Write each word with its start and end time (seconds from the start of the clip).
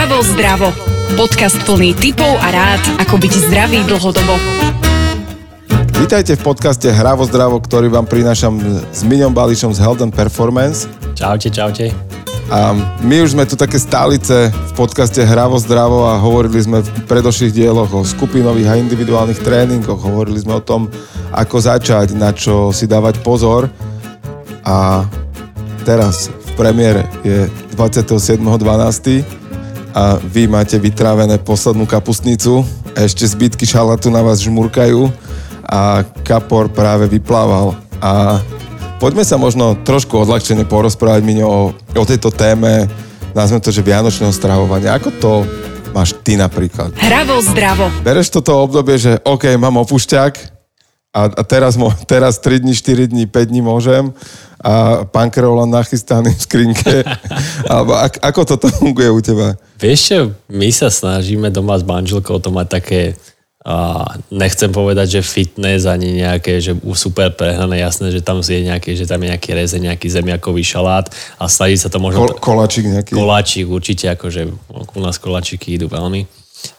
Hravo 0.00 0.24
zdravo. 0.24 0.72
Podcast 1.12 1.60
plný 1.68 1.92
tipov 1.92 2.32
a 2.40 2.48
rád, 2.48 2.80
ako 3.04 3.20
byť 3.20 3.32
zdravý 3.36 3.84
dlhodobo. 3.84 4.32
Vítajte 6.00 6.40
v 6.40 6.42
podcaste 6.48 6.88
Hravo 6.88 7.28
zdravo, 7.28 7.60
ktorý 7.60 7.92
vám 7.92 8.08
prinášam 8.08 8.56
s 8.96 9.04
Miňom 9.04 9.36
Bališom 9.36 9.76
z 9.76 9.84
Health 9.84 10.00
and 10.00 10.16
Performance. 10.16 10.88
Čaute, 11.12 11.52
čaute. 11.52 11.92
A 12.48 12.72
my 13.04 13.28
už 13.28 13.36
sme 13.36 13.44
tu 13.44 13.60
také 13.60 13.76
stálice 13.76 14.48
v 14.48 14.72
podcaste 14.72 15.20
Hravo 15.20 15.60
zdravo 15.60 16.08
a 16.08 16.16
hovorili 16.16 16.64
sme 16.64 16.80
v 16.80 16.88
predošlých 17.04 17.52
dieloch 17.52 17.92
o 17.92 18.00
skupinových 18.00 18.72
a 18.72 18.80
individuálnych 18.80 19.44
tréningoch. 19.44 20.00
Hovorili 20.00 20.40
sme 20.40 20.56
o 20.56 20.64
tom, 20.64 20.88
ako 21.28 21.60
začať, 21.60 22.16
na 22.16 22.32
čo 22.32 22.72
si 22.72 22.88
dávať 22.88 23.20
pozor. 23.20 23.68
A 24.64 25.04
teraz 25.84 26.32
v 26.32 26.50
premiére 26.56 27.04
je 27.20 27.52
27.12 27.76 29.39
a 29.94 30.18
vy 30.18 30.46
máte 30.46 30.78
vytrávené 30.78 31.38
poslednú 31.42 31.86
kapustnicu, 31.86 32.62
ešte 32.94 33.26
zbytky 33.26 33.66
šalatu 33.66 34.10
na 34.10 34.22
vás 34.22 34.42
žmurkajú 34.42 35.10
a 35.66 36.02
kapor 36.26 36.70
práve 36.70 37.06
vyplával. 37.06 37.78
A 38.02 38.42
poďme 38.98 39.26
sa 39.26 39.38
možno 39.38 39.78
trošku 39.82 40.14
odľahčene 40.22 40.66
porozprávať, 40.66 41.22
Miňo, 41.22 41.46
o, 41.46 41.60
o 41.74 42.04
tejto 42.06 42.30
téme, 42.30 42.86
nazveme 43.34 43.62
to, 43.62 43.70
že 43.74 43.86
Vianočného 43.86 44.34
stravovania. 44.34 44.98
Ako 44.98 45.10
to 45.18 45.32
máš 45.90 46.14
ty 46.22 46.38
napríklad? 46.38 46.94
Hravo 46.98 47.42
zdravo. 47.42 47.90
Bereš 48.02 48.30
toto 48.30 48.58
obdobie, 48.62 48.98
že 48.98 49.18
OK, 49.26 49.54
mám 49.58 49.78
opušťak 49.82 50.59
a, 51.10 51.26
a 51.26 51.42
teraz, 51.42 51.74
mo, 51.74 51.90
teraz 52.06 52.38
3 52.38 52.62
dní, 52.62 52.74
4 52.74 53.10
dní, 53.10 53.24
5 53.26 53.50
dní 53.50 53.62
môžem 53.62 54.14
a 54.60 55.02
pán 55.08 55.32
len 55.32 55.70
nachystaný 55.72 56.36
v 56.36 56.42
skrinke. 56.42 56.96
Alebo 57.72 57.96
ak, 57.96 58.20
ako 58.22 58.40
toto 58.44 58.68
funguje 58.70 59.10
u 59.10 59.20
teba? 59.24 59.56
Vieš 59.80 60.00
čo, 60.04 60.20
my 60.52 60.68
sa 60.70 60.92
snažíme 60.92 61.48
doma 61.50 61.80
s 61.80 61.84
manželkou 61.84 62.38
to 62.38 62.52
mať 62.52 62.66
také 62.68 63.02
a 63.60 64.04
nechcem 64.32 64.72
povedať, 64.72 65.20
že 65.20 65.20
fitness 65.20 65.84
ani 65.84 66.24
nejaké, 66.24 66.64
že 66.64 66.72
super 66.96 67.28
prehnané, 67.36 67.84
jasné, 67.84 68.08
že 68.08 68.24
tam 68.24 68.40
je 68.40 68.56
nejaké, 68.56 68.96
že 68.96 69.04
tam 69.04 69.20
je 69.20 69.36
nejaký 69.36 69.50
reze, 69.52 69.76
nejaký 69.76 70.08
zemiakový 70.08 70.64
šalát 70.64 71.12
a 71.36 71.44
snaží 71.44 71.76
sa 71.76 71.92
to 71.92 72.00
možno... 72.00 72.24
Kol, 72.24 72.40
koláčik 72.40 72.88
nejaký. 72.88 73.12
Koláčik 73.12 73.68
určite, 73.68 74.08
akože 74.08 74.48
u 74.96 75.00
nás 75.04 75.20
koláčiky 75.20 75.76
idú 75.76 75.92
veľmi. 75.92 76.24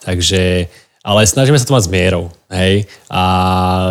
Takže 0.02 0.74
ale 1.02 1.26
snažíme 1.26 1.58
sa 1.58 1.66
to 1.66 1.74
mať 1.74 1.86
s 1.90 1.94
mierou, 1.94 2.30
hej, 2.54 2.86
a 3.10 3.24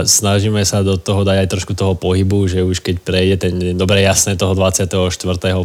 snažíme 0.07 0.63
sa 0.63 0.87
do 0.87 0.95
toho 0.95 1.27
dať 1.27 1.43
aj 1.43 1.49
trošku 1.51 1.73
toho 1.75 1.99
pohybu, 1.99 2.47
že 2.47 2.63
už 2.63 2.79
keď 2.79 2.97
prejde 3.03 3.37
ten 3.37 3.55
dobre 3.75 4.07
jasné 4.07 4.39
toho 4.39 4.55
24. 4.55 4.91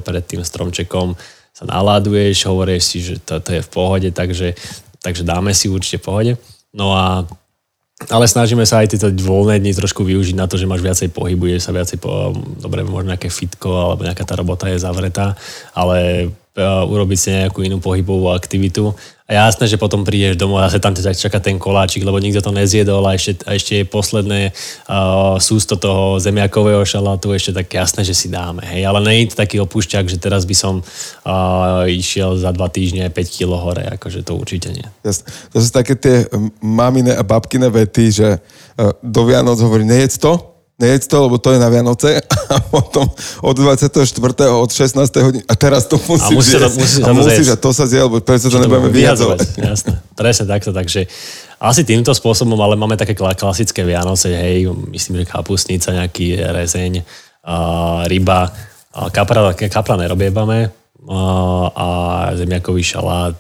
pred 0.02 0.24
tým 0.26 0.42
stromčekom 0.42 1.14
sa 1.56 1.64
naláduješ, 1.64 2.50
hovoríš 2.50 2.84
si, 2.84 2.98
že 3.00 3.22
to, 3.22 3.40
to 3.40 3.56
je 3.56 3.62
v 3.62 3.70
pohode, 3.70 4.10
takže, 4.12 4.58
takže 5.00 5.24
dáme 5.24 5.56
si 5.56 5.72
určite 5.72 6.04
pohode. 6.04 6.36
No 6.76 6.92
a 6.92 7.24
ale 8.12 8.28
snažíme 8.28 8.68
sa 8.68 8.84
aj 8.84 8.92
tieto 8.92 9.08
voľné 9.08 9.64
dni 9.64 9.72
trošku 9.72 10.04
využiť 10.04 10.36
na 10.36 10.52
to, 10.52 10.60
že 10.60 10.68
máš 10.68 10.84
viacej 10.84 11.16
pohybu, 11.16 11.48
sa 11.64 11.72
viacej 11.72 12.04
po, 12.04 12.36
dobre, 12.60 12.84
možno 12.84 13.16
nejaké 13.16 13.32
fitko 13.32 13.72
alebo 13.72 14.04
nejaká 14.04 14.28
tá 14.28 14.36
robota 14.36 14.68
je 14.68 14.84
zavretá, 14.84 15.40
ale 15.72 16.28
urobiť 16.64 17.20
si 17.20 17.30
nejakú 17.36 17.68
inú 17.68 17.84
pohybovú 17.84 18.32
aktivitu 18.32 18.96
a 19.26 19.50
jasné, 19.50 19.66
že 19.66 19.82
potom 19.82 20.06
prídeš 20.06 20.38
domov 20.38 20.62
a 20.62 20.70
zase 20.70 20.78
tam 20.78 20.94
ťa 20.94 21.18
čaká 21.18 21.42
ten 21.42 21.58
koláčik, 21.58 22.06
lebo 22.06 22.22
nikto 22.22 22.46
to 22.46 22.54
nezjedol 22.54 23.02
a 23.10 23.18
ešte, 23.18 23.42
a 23.50 23.58
ešte 23.58 23.82
je 23.82 23.86
posledné 23.90 24.54
uh, 24.54 25.42
sústo 25.42 25.82
toho 25.82 26.22
zemiakového 26.22 26.86
šalátu, 26.86 27.34
ešte 27.34 27.58
tak 27.58 27.74
jasné, 27.74 28.06
že 28.06 28.14
si 28.14 28.30
dáme. 28.30 28.62
Hej. 28.62 28.86
Ale 28.86 29.02
nie 29.02 29.26
je 29.26 29.34
to 29.34 29.42
taký 29.42 29.58
opúšťak, 29.66 30.06
že 30.06 30.22
teraz 30.22 30.46
by 30.46 30.54
som 30.54 30.86
uh, 31.26 31.90
išiel 31.90 32.38
za 32.38 32.54
dva 32.54 32.70
týždne 32.70 33.10
5 33.10 33.18
kg 33.18 33.50
hore, 33.58 33.84
akože 33.98 34.22
to 34.22 34.38
určite 34.38 34.70
nie. 34.70 34.86
Jasné. 35.02 35.26
To 35.26 35.58
sú 35.58 35.70
také 35.74 35.98
tie 35.98 36.30
mamine 36.62 37.18
a 37.18 37.26
babkine 37.26 37.66
vety, 37.74 38.06
že 38.14 38.30
uh, 38.38 38.94
do 39.02 39.26
Vianoc 39.26 39.58
hovorí, 39.58 39.82
nejedz 39.90 40.22
to, 40.22 40.38
nejedz 40.78 41.10
to, 41.10 41.18
lebo 41.18 41.42
to 41.42 41.50
je 41.50 41.58
na 41.58 41.74
Vianoce 41.74 42.22
a 42.54 42.58
potom 42.62 43.06
od 43.42 43.56
24. 43.56 44.02
od 44.52 44.70
16. 44.70 44.98
hodiny 45.22 45.44
a 45.48 45.54
teraz 45.56 45.90
to 45.90 45.98
musíš 46.06 46.22
a 46.22 46.30
musíš, 46.32 46.54
to, 46.54 46.70
musíš, 46.78 47.02
a, 47.02 47.12
musíš 47.14 47.48
a 47.54 47.58
to 47.58 47.70
sa 47.74 47.86
zje, 47.90 48.06
lebo 48.06 48.22
preto 48.22 48.50
to 48.50 48.58
nebudeme 48.62 48.90
vyjadzovať. 48.92 49.40
Jasné, 49.58 49.94
presne 50.14 50.46
takto, 50.46 50.70
takže 50.74 51.08
asi 51.60 51.82
týmto 51.88 52.12
spôsobom, 52.12 52.60
ale 52.60 52.76
máme 52.76 53.00
také 53.00 53.16
klasické 53.16 53.88
Vianoce, 53.88 54.30
hej, 54.30 54.70
myslím, 54.92 55.24
že 55.24 55.32
kapustnica, 55.32 55.96
nejaký 55.96 56.36
rezeň, 56.42 56.94
uh, 57.02 58.04
ryba, 58.06 58.52
uh, 58.52 59.08
kapra, 59.10 59.56
kapra 59.56 59.96
nerobiebame 59.96 60.70
uh, 60.70 61.66
a 61.72 61.88
zemiakový 62.36 62.84
šalát, 62.84 63.40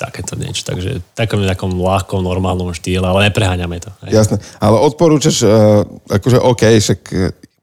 takéto 0.00 0.32
niečo. 0.32 0.64
Takže 0.64 1.04
takom 1.12 1.44
takom 1.44 1.76
ľahkom, 1.76 2.24
normálnom 2.24 2.72
štýle, 2.72 3.04
ale 3.04 3.28
nepreháňame 3.28 3.76
to. 3.84 3.92
Hej. 4.08 4.24
Jasné. 4.24 4.36
Ale 4.56 4.80
odporúčaš, 4.80 5.36
uh, 5.44 5.84
akože 6.08 6.38
OK, 6.40 6.62
však 6.80 7.00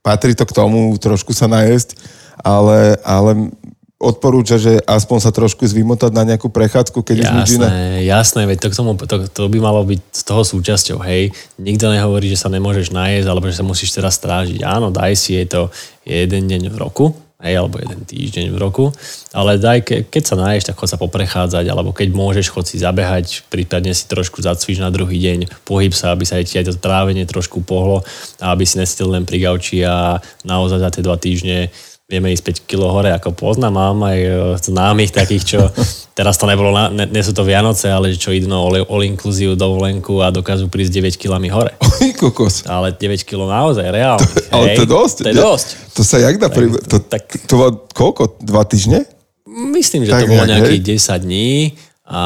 patrí 0.07 0.31
to 0.31 0.47
k 0.47 0.55
tomu 0.55 0.95
trošku 0.95 1.35
sa 1.35 1.51
najesť, 1.51 1.99
ale, 2.39 2.95
ale 3.03 3.51
odporúča, 3.99 4.55
že 4.55 4.79
aspoň 4.87 5.17
sa 5.19 5.35
trošku 5.35 5.67
zvymotať 5.67 6.15
na 6.15 6.23
nejakú 6.23 6.47
prechádzku, 6.47 7.03
keď 7.03 7.17
jasné, 7.19 7.35
nič 7.35 7.49
iné. 7.59 7.69
Jasné, 8.07 8.41
veď 8.47 8.57
to, 8.63 8.67
k 8.71 8.77
tomu, 8.79 8.91
to, 8.95 9.17
to 9.27 9.43
by 9.51 9.59
malo 9.59 9.83
byť 9.83 9.99
z 10.15 10.21
toho 10.23 10.47
súčasťou, 10.47 11.03
hej. 11.03 11.35
Nikto 11.59 11.91
nehovorí, 11.91 12.31
že 12.31 12.39
sa 12.39 12.47
nemôžeš 12.47 12.95
najesť, 12.95 13.27
alebo 13.27 13.51
že 13.51 13.59
sa 13.59 13.67
musíš 13.67 13.91
teraz 13.91 14.15
strážiť. 14.15 14.63
Áno, 14.63 14.95
daj 14.95 15.17
si, 15.19 15.35
je 15.35 15.45
to 15.49 15.61
jeden 16.07 16.47
deň 16.47 16.71
v 16.71 16.77
roku, 16.79 17.11
hej, 17.37 17.53
alebo 17.53 17.77
jeden 17.77 18.01
týždeň 18.01 18.49
v 18.49 18.57
roku, 18.57 18.89
ale 19.29 19.61
daj, 19.61 19.85
ke, 19.85 19.95
keď 20.09 20.23
sa 20.25 20.35
naješ, 20.41 20.73
tak 20.73 20.77
chod 20.81 20.89
sa 20.89 20.97
poprechádzať, 20.97 21.65
alebo 21.69 21.93
keď 21.93 22.09
môžeš, 22.09 22.49
chod 22.49 22.65
si 22.65 22.81
zabehať, 22.81 23.45
prípadne 23.53 23.93
si 23.93 24.09
trošku 24.09 24.41
zacvič 24.41 24.81
na 24.81 24.89
druhý 24.89 25.21
deň, 25.21 25.61
pohyb 25.61 25.93
sa, 25.93 26.17
aby 26.17 26.25
sa 26.25 26.41
aj 26.41 26.45
ti 26.49 26.57
aj 26.57 26.73
to 26.73 26.73
trávenie 26.81 27.29
trošku 27.29 27.61
pohlo 27.61 28.01
aby 28.41 28.63
si 28.65 28.77
nestil 28.77 29.09
len 29.09 29.25
pri 29.25 29.43
gauči 29.43 29.81
a 29.81 30.21
naozaj 30.45 30.79
za 30.81 30.89
tie 30.93 31.01
dva 31.01 31.17
týždne 31.17 31.73
vieme 32.07 32.31
ísť 32.31 32.63
5 32.63 32.71
kg 32.71 32.81
hore, 32.87 33.09
ako 33.11 33.35
poznám, 33.35 33.75
mám 33.75 33.99
aj 34.07 34.19
e, 34.23 34.31
známych 34.63 35.11
takých, 35.11 35.43
čo 35.43 35.59
teraz 36.17 36.39
to 36.39 36.47
nebolo, 36.47 36.71
na, 36.71 36.87
ne, 36.87 37.03
nie 37.03 37.19
sú 37.19 37.35
to 37.35 37.43
Vianoce, 37.43 37.91
ale 37.91 38.15
čo 38.15 38.31
idú 38.31 38.47
na 38.47 38.63
all, 38.63 39.03
inclusive 39.03 39.59
dovolenku 39.59 40.23
a 40.23 40.31
dokážu 40.31 40.71
prísť 40.71 41.03
9 41.03 41.19
kg 41.19 41.35
hore. 41.51 41.75
Oj, 41.99 42.15
kokos. 42.15 42.63
Ale 42.63 42.95
9 42.95 43.27
kg 43.27 43.51
naozaj, 43.51 43.91
reálne. 43.91 44.23
To, 44.23 44.39
ale 44.55 44.65
to 44.79 44.87
je 44.87 44.89
dosť. 44.89 45.17
To 45.19 45.29
je 45.29 45.35
dosť. 45.35 45.67
Ja, 45.67 45.79
to 45.91 46.01
sa 46.07 46.17
jak 46.23 46.35
dá 46.39 46.47
pri... 46.47 46.65
To, 46.87 46.95
tak, 47.03 47.23
to 47.43 47.53
bolo 47.59 47.71
koľko? 47.91 48.39
Dva 48.39 48.63
týždne? 48.63 49.03
Myslím, 49.47 50.07
že 50.07 50.15
tak 50.15 50.23
to 50.23 50.31
bolo 50.31 50.47
nejakých 50.47 50.95
10 50.95 51.27
dní 51.27 51.75
a 52.07 52.21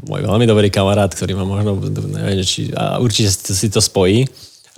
môj 0.00 0.24
veľmi 0.24 0.48
dobrý 0.48 0.72
kamarát, 0.72 1.12
ktorý 1.12 1.36
ma 1.36 1.44
možno, 1.44 1.76
neviem, 2.08 2.40
či, 2.40 2.72
a 2.72 2.96
určite 3.04 3.28
si 3.52 3.68
to 3.68 3.84
spojí, 3.84 4.24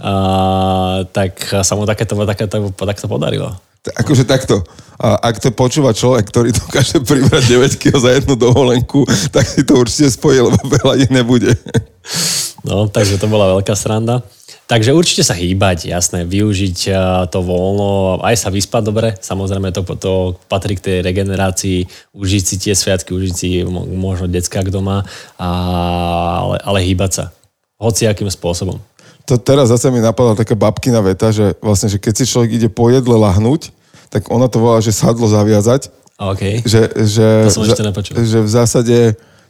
a, 0.03 1.07
tak 1.15 1.39
sa 1.63 1.79
mu 1.79 1.87
takéto, 1.87 2.19
takéto, 2.27 2.75
takéto 2.75 3.07
podarilo 3.07 3.55
akože 3.95 4.25
takto, 4.27 4.67
a 4.97 5.21
ak 5.29 5.45
to 5.45 5.53
počúva 5.53 5.93
človek, 5.93 6.25
ktorý 6.33 6.57
dokáže 6.57 7.05
pribrať 7.05 7.53
9 7.53 7.77
kg 7.77 7.95
za 8.01 8.11
jednu 8.17 8.35
dovolenku, 8.35 9.05
tak 9.35 9.45
si 9.45 9.61
to 9.61 9.77
určite 9.77 10.17
spojí, 10.17 10.41
lebo 10.41 10.57
veľa 10.57 10.95
ich 11.05 11.13
nebude. 11.13 11.53
No, 12.65 12.89
takže 12.89 13.21
to 13.21 13.29
bola 13.29 13.61
veľká 13.61 13.77
sranda. 13.77 14.25
Takže 14.67 14.91
určite 14.91 15.23
sa 15.23 15.39
hýbať, 15.39 15.87
jasné, 15.87 16.27
využiť 16.27 16.91
to 17.31 17.39
voľno, 17.39 18.19
aj 18.19 18.35
sa 18.35 18.51
vyspať 18.51 18.83
dobre, 18.83 19.15
samozrejme 19.15 19.71
to, 19.71 19.87
to 19.95 20.35
patrí 20.51 20.75
k 20.75 20.83
tej 20.83 20.97
regenerácii, 21.07 21.87
užiť 22.11 22.43
si 22.43 22.57
tie 22.59 22.75
sviatky, 22.75 23.15
užiť 23.15 23.35
si 23.35 23.63
možno 23.95 24.27
detská 24.27 24.67
doma, 24.67 25.07
a, 25.39 25.49
ale, 26.43 26.57
ale 26.67 26.79
hýbať 26.83 27.11
sa. 27.15 27.25
Hociakým 27.79 28.27
spôsobom. 28.27 28.83
To 29.27 29.35
teraz 29.39 29.75
zase 29.75 29.91
mi 29.91 29.99
napadla 29.99 30.39
taká 30.39 30.55
babkina 30.55 31.03
veta, 31.03 31.35
že 31.35 31.59
vlastne, 31.59 31.91
že 31.91 31.99
keď 31.99 32.15
si 32.23 32.25
človek 32.31 32.51
ide 32.63 32.69
po 32.71 32.87
jedle 32.91 33.19
lahnúť, 33.19 33.75
tak 34.07 34.31
ona 34.31 34.47
to 34.47 34.63
volá, 34.63 34.79
že 34.79 34.95
sadlo 34.95 35.27
zaviazať. 35.27 35.91
Okay. 36.17 36.63
Že, 36.65 36.81
že, 37.05 37.27
to 37.51 37.53
som 37.53 37.67
ešte 37.67 37.85
Že 38.15 38.39
v 38.47 38.51
zásade 38.51 38.97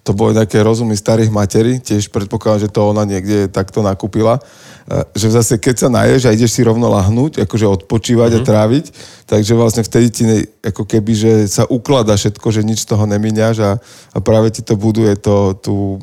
to 0.06 0.14
boli 0.14 0.38
nejaké 0.38 0.62
rozumy 0.62 0.94
starých 0.94 1.34
materí, 1.34 1.82
tiež 1.82 2.14
predpokladám, 2.14 2.70
že 2.70 2.70
to 2.70 2.94
ona 2.94 3.02
niekde 3.02 3.50
takto 3.50 3.82
nakúpila, 3.82 4.38
e, 4.86 5.02
že 5.18 5.34
zase 5.34 5.58
keď 5.58 5.74
sa 5.74 5.88
naješ 5.90 6.30
a 6.30 6.34
ideš 6.34 6.54
si 6.54 6.62
rovno 6.62 6.86
lahnúť, 6.86 7.42
akože 7.42 7.66
odpočívať 7.66 8.30
mm-hmm. 8.30 8.38
a 8.38 8.46
mhm. 8.46 8.50
tráviť, 8.54 8.84
takže 9.26 9.52
vlastne 9.58 9.82
vtedy 9.82 10.06
ti 10.14 10.22
ne, 10.22 10.38
ako 10.62 10.86
keby, 10.86 11.10
že 11.10 11.32
sa 11.50 11.66
uklada 11.66 12.14
všetko, 12.14 12.46
že 12.54 12.62
nič 12.62 12.86
z 12.86 12.94
toho 12.94 13.02
nemíňaš 13.02 13.56
a, 13.66 13.72
a 14.14 14.18
práve 14.22 14.54
ti 14.54 14.62
to 14.62 14.78
buduje 14.78 15.18
to, 15.18 15.58
tú, 15.58 15.98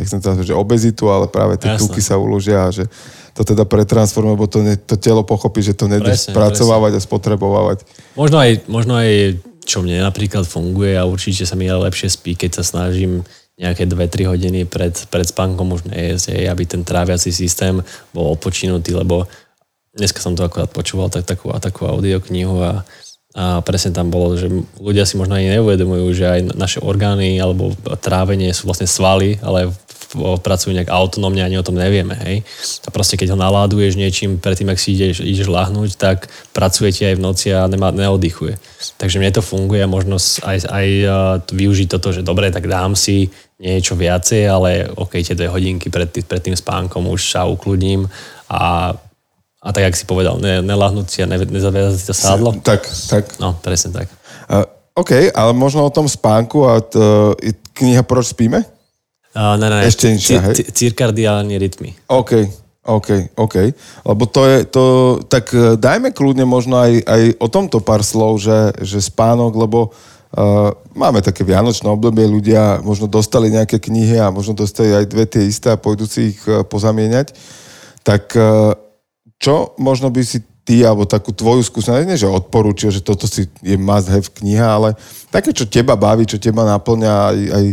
nechcem 0.00 0.16
to 0.24 0.40
že 0.40 0.56
obezitu, 0.56 1.12
ale 1.12 1.28
práve 1.28 1.60
tie 1.60 1.76
tuky 1.76 2.00
sa 2.00 2.16
uložia 2.16 2.64
a 2.64 2.72
že 2.72 2.88
to 3.32 3.42
teda 3.44 3.64
pretransformuje, 3.64 4.34
lebo 4.36 4.48
to, 4.48 4.60
ne, 4.60 4.76
to 4.76 5.00
telo 5.00 5.24
pochopí, 5.24 5.64
že 5.64 5.72
to 5.72 5.88
spracovávať 6.12 6.92
presne. 6.96 7.02
a 7.02 7.06
spotrebovávať. 7.08 7.78
Možno 8.16 8.36
aj, 8.40 8.50
možno 8.68 9.00
aj, 9.00 9.40
čo 9.64 9.80
mne 9.80 10.04
napríklad 10.04 10.44
funguje 10.44 10.96
a 10.96 11.08
určite 11.08 11.48
sa 11.48 11.56
mi 11.56 11.66
lepšie 11.68 12.12
spí, 12.12 12.36
keď 12.36 12.60
sa 12.60 12.64
snažím 12.64 13.24
nejaké 13.56 13.88
2-3 13.88 14.32
hodiny 14.32 14.68
pred, 14.68 14.92
pred 15.12 15.26
spánkom 15.28 15.76
už 15.76 15.88
nejesť, 15.88 16.44
aby 16.48 16.62
ten 16.64 16.84
tráviaci 16.84 17.32
systém 17.32 17.80
bol 18.12 18.32
odpočinutý, 18.32 18.96
lebo 18.96 19.28
dneska 19.92 20.20
som 20.20 20.32
to 20.32 20.44
akorát 20.44 20.72
počúval 20.72 21.12
tak, 21.12 21.28
takú, 21.28 21.52
takú 21.56 21.88
audioknihu 21.88 22.56
a 22.60 22.84
A 23.32 23.64
presne 23.64 23.96
tam 23.96 24.12
bolo, 24.12 24.36
že 24.36 24.44
ľudia 24.76 25.08
si 25.08 25.16
možno 25.16 25.40
ani 25.40 25.56
neuvedomujú, 25.56 26.06
že 26.12 26.28
aj 26.28 26.40
naše 26.52 26.84
orgány 26.84 27.40
alebo 27.40 27.72
trávenie 27.96 28.52
sú 28.52 28.68
vlastne 28.68 28.84
svaly, 28.84 29.40
ale 29.40 29.72
pracujú 30.14 30.76
nejak 30.76 30.92
autonómne, 30.92 31.40
ani 31.40 31.56
o 31.56 31.66
tom 31.66 31.76
nevieme. 31.76 32.16
Hej? 32.24 32.36
A 32.84 32.88
proste 32.92 33.16
keď 33.16 33.34
ho 33.34 33.38
naláduješ 33.38 33.96
niečím 33.96 34.36
predtým, 34.36 34.68
ak 34.68 34.78
si 34.78 34.94
ideš, 34.96 35.24
ideš 35.24 35.48
lahnúť, 35.48 35.96
tak 35.96 36.28
pracuje 36.52 36.92
ti 36.92 37.02
aj 37.08 37.16
v 37.16 37.24
noci 37.24 37.46
a 37.52 37.66
nema, 37.68 37.90
neoddychuje. 37.92 38.56
Takže 39.00 39.18
mne 39.18 39.32
to 39.32 39.42
funguje 39.42 39.80
a 39.80 39.90
možno 39.90 40.20
aj, 40.20 40.58
aj 40.68 40.88
využiť 41.48 41.88
toto, 41.88 42.12
že 42.12 42.26
dobre, 42.26 42.52
tak 42.52 42.68
dám 42.68 42.92
si 42.92 43.32
niečo 43.62 43.94
viacej, 43.94 44.42
ale 44.50 44.90
ok, 44.90 45.22
tie 45.22 45.38
dve 45.38 45.48
hodinky 45.48 45.88
pred, 45.88 46.10
pred 46.26 46.42
tým 46.42 46.56
spánkom 46.58 47.06
už 47.08 47.38
sa 47.38 47.46
ukludním 47.46 48.10
a 48.50 48.92
a 49.62 49.70
tak, 49.70 49.86
jak 49.86 49.94
si 49.94 50.10
povedal, 50.10 50.42
ne, 50.42 50.58
nelahnúť 50.58 51.06
si 51.06 51.18
a 51.22 51.26
ne, 51.30 51.38
nezaviazať 51.38 51.94
si 51.94 52.06
to 52.10 52.14
sádlo. 52.18 52.50
Tak, 52.66 52.82
tak. 53.06 53.38
No, 53.38 53.54
presne 53.62 53.94
tak. 53.94 54.10
Uh, 54.50 54.66
OK, 54.98 55.30
ale 55.30 55.54
možno 55.54 55.86
o 55.86 55.94
tom 55.94 56.10
spánku 56.10 56.66
a 56.66 56.82
to, 56.82 57.38
kniha 57.78 58.02
Proč 58.02 58.34
spíme? 58.34 58.66
Uh, 59.32 59.56
ne, 59.56 59.66
ne, 59.72 59.88
Ešte 59.88 60.12
niečo, 60.12 60.36
hej? 60.44 60.68
Cirkadiálne 60.76 61.56
rytmy. 61.56 61.96
OK, 62.12 62.44
OK, 62.84 63.32
OK. 63.38 63.56
Lebo 64.04 64.22
to 64.28 64.42
je, 64.44 64.56
to, 64.66 64.84
tak 65.30 65.54
e, 65.54 65.78
dajme 65.78 66.10
kľudne 66.10 66.42
možno 66.42 66.82
aj, 66.82 67.06
aj 67.06 67.22
o 67.38 67.46
tomto 67.46 67.78
pár 67.78 68.02
slov, 68.02 68.42
že, 68.42 68.74
že 68.82 68.98
spánok, 68.98 69.54
lebo 69.54 69.78
uh, 69.88 70.74
máme 70.90 71.22
také 71.22 71.46
vianočné 71.46 71.86
obdobie, 71.86 72.26
ľudia 72.26 72.82
možno 72.82 73.06
dostali 73.06 73.54
nejaké 73.54 73.78
knihy 73.78 74.18
a 74.18 74.34
možno 74.34 74.58
dostali 74.58 74.90
aj 74.90 75.06
dve 75.06 75.24
tie 75.30 75.46
isté 75.46 75.70
a 75.70 75.78
pôjdu 75.78 76.10
si 76.10 76.34
ich 76.34 76.40
uh, 76.50 76.66
pozamieňať. 76.66 77.38
Tak 78.02 78.34
uh, 78.34 78.74
čo 79.38 79.78
možno 79.78 80.10
by 80.10 80.22
si 80.26 80.42
ty, 80.62 80.86
alebo 80.86 81.02
takú 81.02 81.34
tvoju 81.34 81.66
skúsenosť, 81.66 82.06
nie 82.06 82.18
že 82.18 82.30
odporúčil, 82.30 82.94
že 82.94 83.02
toto 83.02 83.26
si 83.26 83.50
je 83.62 83.74
must 83.74 84.06
have 84.06 84.30
kniha, 84.30 84.62
ale 84.62 84.88
také, 85.34 85.50
čo 85.50 85.66
teba 85.66 85.98
baví, 85.98 86.22
čo 86.22 86.38
teba 86.38 86.62
naplňa 86.62 87.12
aj, 87.12 87.38
aj 87.50 87.64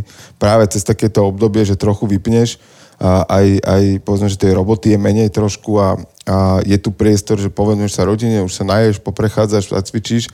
práve 0.41 0.63
cez 0.73 0.81
takéto 0.81 1.21
obdobie, 1.29 1.61
že 1.61 1.77
trochu 1.77 2.09
vypneš, 2.09 2.57
a 2.99 3.23
aj, 3.31 3.47
aj 3.63 3.83
povedzme, 4.03 4.27
že 4.27 4.35
tej 4.43 4.59
roboty 4.59 4.91
je 4.91 4.99
menej 4.99 5.31
trošku 5.31 5.79
a, 5.79 5.95
a 6.27 6.59
je 6.67 6.75
tu 6.75 6.91
priestor, 6.91 7.39
že 7.39 7.47
povedneš 7.47 7.95
sa 7.95 8.03
rodine, 8.03 8.43
už 8.43 8.51
sa 8.51 8.67
naješ, 8.67 8.99
poprechádzaš 8.99 9.71
a 9.71 9.79
cvičíš. 9.79 10.27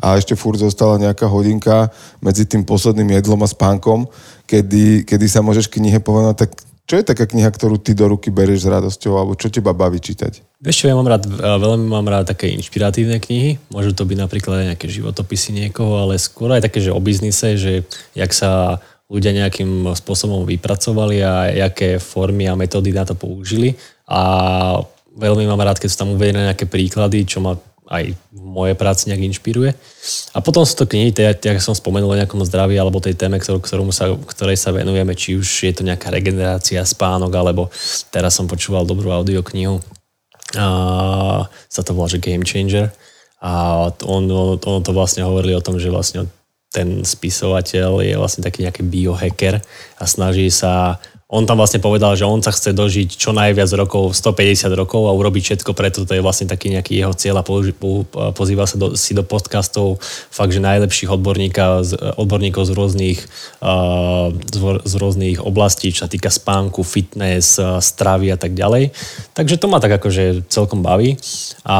A 0.00 0.16
ešte 0.16 0.36
furt 0.36 0.60
zostala 0.60 1.00
nejaká 1.00 1.28
hodinka 1.28 1.92
medzi 2.24 2.44
tým 2.48 2.64
posledným 2.64 3.20
jedlom 3.20 3.40
a 3.44 3.48
spánkom, 3.48 4.08
kedy, 4.48 5.04
kedy 5.04 5.26
sa 5.28 5.44
môžeš 5.44 5.68
knihe 5.68 6.00
povedať, 6.00 6.44
tak 6.44 6.50
čo 6.90 6.98
je 6.98 7.06
taká 7.06 7.30
kniha, 7.30 7.46
ktorú 7.54 7.78
ty 7.78 7.94
do 7.94 8.10
ruky 8.10 8.34
berieš 8.34 8.66
s 8.66 8.72
radosťou, 8.74 9.14
alebo 9.14 9.38
čo 9.38 9.46
teba 9.46 9.70
baví 9.70 10.02
čítať? 10.02 10.42
Vieš 10.58 10.76
čo, 10.82 10.90
ja 10.90 10.98
mám 10.98 11.06
rád, 11.06 11.22
veľmi 11.38 11.86
mám 11.86 12.02
rád 12.10 12.34
také 12.34 12.50
inšpiratívne 12.50 13.22
knihy. 13.22 13.62
Môžu 13.70 13.94
to 13.94 14.02
byť 14.02 14.18
napríklad 14.18 14.58
aj 14.58 14.66
nejaké 14.74 14.90
životopisy 14.90 15.54
niekoho, 15.54 16.02
ale 16.02 16.18
skôr 16.18 16.50
aj 16.50 16.66
také, 16.66 16.82
že 16.82 16.90
o 16.90 16.98
biznise, 16.98 17.54
že 17.54 17.86
jak 18.18 18.34
sa 18.34 18.82
ľudia 19.06 19.30
nejakým 19.30 19.86
spôsobom 19.94 20.42
vypracovali 20.42 21.22
a 21.22 21.54
aké 21.70 22.02
formy 22.02 22.50
a 22.50 22.58
metódy 22.58 22.90
na 22.90 23.06
to 23.06 23.14
použili. 23.14 23.78
A 24.10 24.82
veľmi 25.14 25.46
mám 25.46 25.62
rád, 25.62 25.78
keď 25.78 25.94
sú 25.94 25.96
tam 26.02 26.18
uvedené 26.18 26.50
nejaké 26.50 26.66
príklady, 26.66 27.22
čo 27.22 27.38
ma 27.38 27.54
aj 27.90 28.14
moje 28.30 28.78
práci 28.78 29.10
nejak 29.10 29.34
inšpiruje. 29.34 29.74
A 30.30 30.38
potom 30.38 30.62
sú 30.62 30.78
to 30.78 30.86
knihy, 30.86 31.10
tak 31.10 31.58
som 31.58 31.74
spomenul 31.74 32.14
o 32.14 32.18
nejakom 32.18 32.38
zdraví 32.46 32.78
alebo 32.78 33.02
tej 33.02 33.18
téme, 33.18 33.42
ktorú 33.42 33.90
sa, 33.90 34.14
ktorej 34.14 34.54
sa 34.54 34.70
venujeme, 34.70 35.10
či 35.18 35.34
už 35.34 35.46
je 35.66 35.74
to 35.74 35.82
nejaká 35.82 36.14
regenerácia, 36.14 36.86
spánok, 36.86 37.34
alebo 37.34 37.66
teraz 38.14 38.38
som 38.38 38.46
počúval 38.46 38.86
dobrú 38.86 39.10
audioknihu, 39.10 39.82
a 40.58 41.46
sa 41.70 41.82
to 41.86 41.94
volá, 41.94 42.10
že 42.10 42.22
Game 42.22 42.42
Changer. 42.42 42.90
A 43.38 43.86
on, 44.02 44.26
on, 44.26 44.58
on 44.58 44.82
to 44.82 44.90
vlastne 44.90 45.22
hovorili 45.22 45.54
o 45.54 45.62
tom, 45.62 45.78
že 45.78 45.92
vlastne 45.92 46.26
ten 46.70 47.02
spisovateľ 47.02 48.02
je 48.02 48.14
vlastne 48.14 48.42
taký 48.46 48.62
nejaký 48.62 48.82
biohacker 48.86 49.58
a 49.98 50.04
snaží 50.06 50.46
sa 50.50 51.02
on 51.30 51.46
tam 51.46 51.62
vlastne 51.62 51.78
povedal, 51.78 52.18
že 52.18 52.26
on 52.26 52.42
sa 52.42 52.50
chce 52.50 52.74
dožiť 52.74 53.14
čo 53.14 53.30
najviac 53.30 53.70
rokov, 53.78 54.18
150 54.18 54.66
rokov 54.74 55.06
a 55.06 55.14
urobiť 55.14 55.62
všetko 55.62 55.78
preto, 55.78 56.02
to 56.02 56.18
je 56.18 56.26
vlastne 56.26 56.50
taký 56.50 56.74
nejaký 56.74 56.98
jeho 56.98 57.14
cieľ 57.14 57.38
a 57.38 57.46
pozýva 58.34 58.66
sa 58.66 58.74
do, 58.74 58.98
si 58.98 59.14
do 59.14 59.22
podcastov 59.22 60.02
fakt, 60.02 60.50
že 60.50 60.58
najlepších 60.58 61.06
odborníkov 61.06 62.62
z 62.66 62.72
rôznych, 62.74 63.22
z 64.82 64.94
rôznych 64.98 65.38
oblastí, 65.38 65.94
čo 65.94 66.04
sa 66.06 66.10
týka 66.10 66.34
spánku, 66.34 66.82
fitness, 66.82 67.62
stravy 67.62 68.34
a 68.34 68.38
tak 68.38 68.58
ďalej. 68.58 68.90
Takže 69.30 69.54
to 69.62 69.70
ma 69.70 69.78
tak 69.78 70.02
akože 70.02 70.50
celkom 70.50 70.82
baví 70.82 71.14
a 71.62 71.78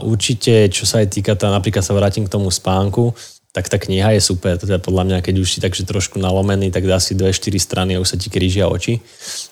určite, 0.00 0.72
čo 0.72 0.88
sa 0.88 1.04
aj 1.04 1.12
týka, 1.12 1.36
tá, 1.36 1.52
napríklad 1.52 1.84
sa 1.84 1.92
vrátim 1.92 2.24
k 2.24 2.32
tomu 2.32 2.48
spánku, 2.48 3.12
tak 3.58 3.66
tá 3.66 3.74
kniha 3.74 4.14
je 4.14 4.22
super. 4.22 4.54
Teda 4.54 4.78
podľa 4.78 5.02
mňa, 5.10 5.18
keď 5.18 5.34
už 5.42 5.48
si 5.50 5.58
takže 5.58 5.82
trošku 5.82 6.22
nalomený, 6.22 6.70
tak 6.70 6.86
dá 6.86 7.02
si 7.02 7.18
dve, 7.18 7.34
štyri 7.34 7.58
strany 7.58 7.98
a 7.98 8.02
už 8.02 8.14
sa 8.14 8.16
ti 8.16 8.30
krížia 8.30 8.70
oči. 8.70 9.02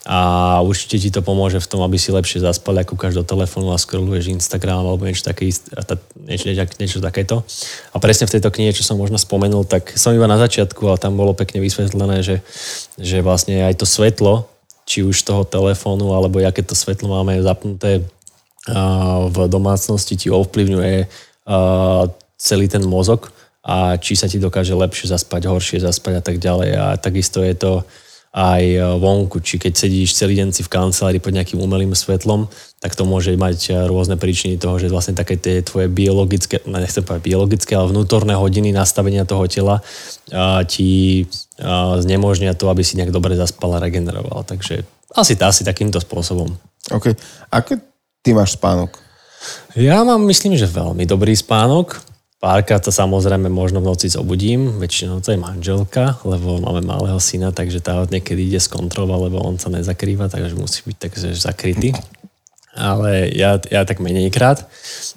A 0.06 0.62
určite 0.62 1.02
ti 1.02 1.10
to 1.10 1.26
pomôže 1.26 1.58
v 1.58 1.66
tom, 1.66 1.82
aby 1.82 1.98
si 1.98 2.14
lepšie 2.14 2.38
zaspal, 2.38 2.78
ako 2.78 2.94
kúkaš 2.94 3.18
do 3.18 3.26
telefónu 3.26 3.74
a 3.74 3.82
scrolluješ 3.82 4.30
Instagram 4.30 4.86
alebo 4.86 5.02
niečo, 5.02 5.26
také, 5.26 5.50
niečo, 6.22 6.46
niečo, 6.46 6.62
niečo 6.78 6.98
takéto. 7.02 7.42
A 7.90 7.98
presne 7.98 8.30
v 8.30 8.38
tejto 8.38 8.54
knihe, 8.54 8.70
čo 8.70 8.86
som 8.86 8.94
možno 8.94 9.18
spomenul, 9.18 9.66
tak 9.66 9.90
som 9.98 10.14
iba 10.14 10.30
na 10.30 10.38
začiatku, 10.38 10.86
ale 10.86 11.02
tam 11.02 11.18
bolo 11.18 11.34
pekne 11.34 11.58
vysvetlené, 11.58 12.22
že, 12.22 12.46
že 12.94 13.26
vlastne 13.26 13.66
aj 13.66 13.82
to 13.82 13.90
svetlo, 13.90 14.46
či 14.86 15.02
už 15.02 15.18
toho 15.26 15.42
telefónu, 15.42 16.14
alebo 16.14 16.38
aké 16.38 16.62
to 16.62 16.78
svetlo 16.78 17.10
máme 17.10 17.42
zapnuté 17.42 18.06
v 19.30 19.36
domácnosti, 19.50 20.14
ti 20.14 20.30
ovplyvňuje 20.30 21.10
celý 22.38 22.66
ten 22.70 22.82
mozog 22.86 23.34
a 23.66 23.98
či 23.98 24.14
sa 24.14 24.30
ti 24.30 24.38
dokáže 24.38 24.78
lepšie 24.78 25.10
zaspať, 25.10 25.50
horšie 25.50 25.82
zaspať 25.82 26.14
a 26.18 26.22
tak 26.22 26.38
ďalej. 26.38 26.70
A 26.78 26.86
takisto 26.94 27.42
je 27.42 27.54
to 27.58 27.72
aj 28.36 28.62
vonku, 29.00 29.40
či 29.40 29.56
keď 29.56 29.72
sedíš 29.74 30.12
celý 30.12 30.36
deň 30.38 30.52
si 30.52 30.60
v 30.60 30.68
kancelárii 30.68 31.24
pod 31.24 31.32
nejakým 31.32 31.56
umelým 31.56 31.96
svetlom, 31.96 32.46
tak 32.84 32.92
to 32.92 33.08
môže 33.08 33.32
mať 33.32 33.88
rôzne 33.88 34.20
príčiny 34.20 34.60
toho, 34.60 34.76
že 34.76 34.92
vlastne 34.92 35.16
také 35.16 35.40
tie 35.40 35.64
tvoje 35.64 35.88
biologické, 35.88 36.60
no 36.68 36.76
nechcem 36.76 37.00
povedať 37.00 37.24
biologické, 37.24 37.72
ale 37.72 37.96
vnútorné 37.96 38.36
hodiny 38.36 38.76
nastavenia 38.76 39.24
toho 39.24 39.48
tela 39.48 39.80
a, 40.30 40.62
ti 40.68 41.24
znemožnia 42.04 42.52
to, 42.52 42.68
aby 42.68 42.84
si 42.84 43.00
nejak 43.00 43.08
dobre 43.08 43.40
zaspal 43.40 43.72
a 43.72 43.80
regeneroval. 43.80 44.44
Takže 44.44 44.84
asi, 45.16 45.32
asi 45.40 45.64
takýmto 45.64 45.96
spôsobom. 45.96 46.52
OK. 46.92 47.16
Ako 47.48 47.80
ty 48.20 48.36
máš 48.36 48.60
spánok? 48.60 49.00
Ja 49.80 50.04
mám, 50.04 50.20
myslím, 50.28 50.60
že 50.60 50.68
veľmi 50.68 51.08
dobrý 51.08 51.32
spánok. 51.32 52.04
Párkrát 52.36 52.84
sa 52.84 52.92
samozrejme 52.92 53.48
možno 53.48 53.80
v 53.80 53.88
noci 53.88 54.12
zobudím, 54.12 54.76
väčšinou 54.76 55.24
to 55.24 55.32
je 55.32 55.40
manželka, 55.40 56.20
lebo 56.20 56.60
máme 56.60 56.84
malého 56.84 57.16
syna, 57.16 57.48
takže 57.48 57.80
tá 57.80 58.04
niekedy 58.04 58.44
ide 58.52 58.60
z 58.60 58.68
kontrola, 58.68 59.16
lebo 59.16 59.40
on 59.40 59.56
sa 59.56 59.72
nezakrýva, 59.72 60.28
takže 60.28 60.52
musí 60.52 60.84
byť 60.84 60.96
takže 61.00 61.28
zakrytý. 61.32 61.96
Ale 62.76 63.32
ja, 63.32 63.56
ja 63.72 63.88
tak 63.88 64.04
menejkrát. 64.04 64.68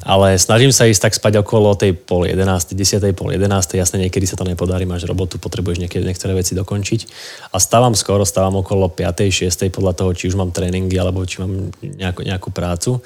Ale 0.08 0.40
snažím 0.40 0.72
sa 0.72 0.88
ísť 0.88 1.12
tak 1.12 1.14
spať 1.20 1.44
okolo 1.44 1.76
tej 1.76 1.92
pol 1.92 2.24
11, 2.24 2.72
10, 2.72 3.04
pol 3.12 3.36
11. 3.36 3.76
Jasne, 3.76 4.00
niekedy 4.00 4.24
sa 4.24 4.40
to 4.40 4.48
nepodarí, 4.48 4.88
máš 4.88 5.04
robotu, 5.04 5.36
potrebuješ 5.44 5.84
niekedy 5.84 6.08
niektoré 6.08 6.32
veci 6.40 6.56
dokončiť. 6.56 7.02
A 7.52 7.60
stávam 7.60 8.00
skoro, 8.00 8.24
stávam 8.24 8.64
okolo 8.64 8.88
5, 8.88 9.52
6, 9.52 9.76
podľa 9.76 9.92
toho, 9.92 10.16
či 10.16 10.32
už 10.32 10.40
mám 10.40 10.56
tréningy, 10.56 10.96
alebo 10.96 11.28
či 11.28 11.44
mám 11.44 11.68
nejakú, 11.84 12.24
nejakú 12.24 12.50
prácu. 12.56 13.04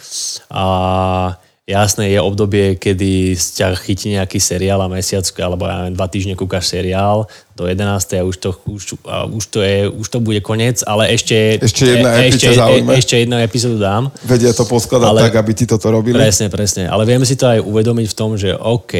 A 0.54 1.34
Jasné, 1.64 2.12
je 2.12 2.20
obdobie, 2.20 2.76
kedy 2.76 3.40
ťa 3.40 3.80
chytí 3.80 4.12
nejaký 4.12 4.36
seriál 4.36 4.84
a 4.84 4.92
mesiac, 4.92 5.24
alebo 5.40 5.64
ja 5.64 5.80
neviem, 5.80 5.96
dva 5.96 6.12
týždne 6.12 6.36
kúkaš 6.36 6.76
seriál 6.76 7.24
do 7.56 7.64
11. 7.64 8.20
a 8.20 8.28
už 8.28 8.36
to, 8.36 8.52
už, 8.68 9.00
a 9.08 9.24
už 9.24 9.44
to, 9.48 9.64
je, 9.64 9.88
už 9.88 10.08
to 10.12 10.20
bude 10.20 10.44
koniec, 10.44 10.84
ale 10.84 11.16
ešte, 11.16 11.64
ešte 11.64 11.88
jedna 11.88 12.20
e, 12.20 12.36
ešte, 12.36 12.52
e, 12.52 12.84
ešte 13.00 13.16
jednu 13.16 13.40
epizódu 13.40 13.80
dám. 13.80 14.12
Vedia 14.28 14.52
to 14.52 14.68
poskladať 14.68 15.08
ale, 15.08 15.24
tak, 15.24 15.40
aby 15.40 15.52
ti 15.56 15.64
toto 15.64 15.88
robili. 15.88 16.20
Presne, 16.20 16.52
presne. 16.52 16.92
Ale 16.92 17.08
vieme 17.08 17.24
si 17.24 17.40
to 17.40 17.48
aj 17.48 17.64
uvedomiť 17.64 18.12
v 18.12 18.18
tom, 18.20 18.36
že 18.36 18.52
OK, 18.60 18.94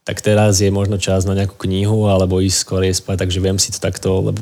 tak 0.00 0.24
teraz 0.24 0.56
je 0.64 0.72
možno 0.72 0.96
čas 0.96 1.28
na 1.28 1.36
nejakú 1.36 1.60
knihu 1.68 2.08
alebo 2.08 2.40
ísť 2.40 2.64
skôr 2.64 2.80
spať, 2.88 3.28
takže 3.28 3.44
viem 3.44 3.60
si 3.60 3.76
to 3.76 3.78
takto, 3.82 4.32
lebo, 4.32 4.40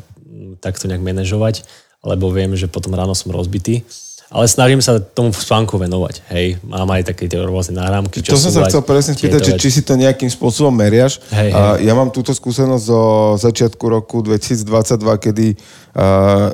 takto 0.62 0.86
nejak 0.86 1.02
manažovať, 1.02 1.66
lebo 2.06 2.30
viem, 2.30 2.54
že 2.54 2.70
potom 2.70 2.94
ráno 2.94 3.18
som 3.18 3.34
rozbitý 3.34 3.82
ale 4.28 4.44
snažím 4.44 4.84
sa 4.84 5.00
tomu 5.00 5.32
spánku 5.32 5.80
venovať. 5.80 6.20
Hej, 6.28 6.60
mám 6.60 6.84
aj 6.92 7.12
také 7.12 7.32
tie 7.32 7.40
rôzne 7.40 7.80
náramky. 7.80 8.20
To 8.20 8.36
som 8.36 8.52
sa 8.52 8.68
chcel 8.68 8.84
presne 8.84 9.16
spýtať, 9.16 9.40
že 9.40 9.52
či 9.56 9.68
si 9.72 9.80
to 9.80 9.96
nejakým 9.96 10.28
spôsobom 10.28 10.68
meriaš. 10.68 11.24
Hej, 11.32 11.48
hej. 11.48 11.88
Ja 11.88 11.96
mám 11.96 12.12
túto 12.12 12.36
skúsenosť 12.36 12.84
zo 12.84 13.02
začiatku 13.40 13.84
roku 13.88 14.20
2022, 14.20 15.24
kedy 15.24 15.46
uh, 15.56 16.52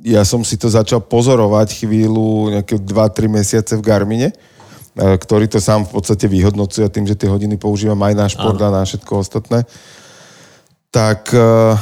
ja 0.00 0.24
som 0.24 0.40
si 0.40 0.56
to 0.56 0.72
začal 0.72 1.04
pozorovať 1.04 1.84
chvíľu, 1.84 2.56
nejaké 2.56 2.80
2-3 2.80 3.28
mesiace 3.28 3.76
v 3.76 3.84
Garmine, 3.84 4.32
uh, 4.32 5.12
ktorý 5.20 5.52
to 5.52 5.60
sám 5.60 5.84
v 5.84 5.92
podstate 5.92 6.24
vyhodnocuje 6.24 6.88
tým, 6.88 7.04
že 7.04 7.20
tie 7.20 7.28
hodiny 7.28 7.60
používam 7.60 8.00
aj 8.00 8.14
na 8.16 8.26
šport 8.32 8.56
a 8.64 8.72
na 8.72 8.80
všetko 8.80 9.12
ostatné 9.20 9.68
tak 10.86 11.28
uh, 11.36 11.76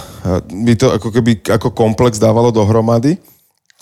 by 0.51 0.75
to 0.75 0.91
ako 0.91 1.15
keby 1.15 1.39
ako 1.47 1.71
komplex 1.71 2.19
dávalo 2.19 2.51
dohromady 2.51 3.15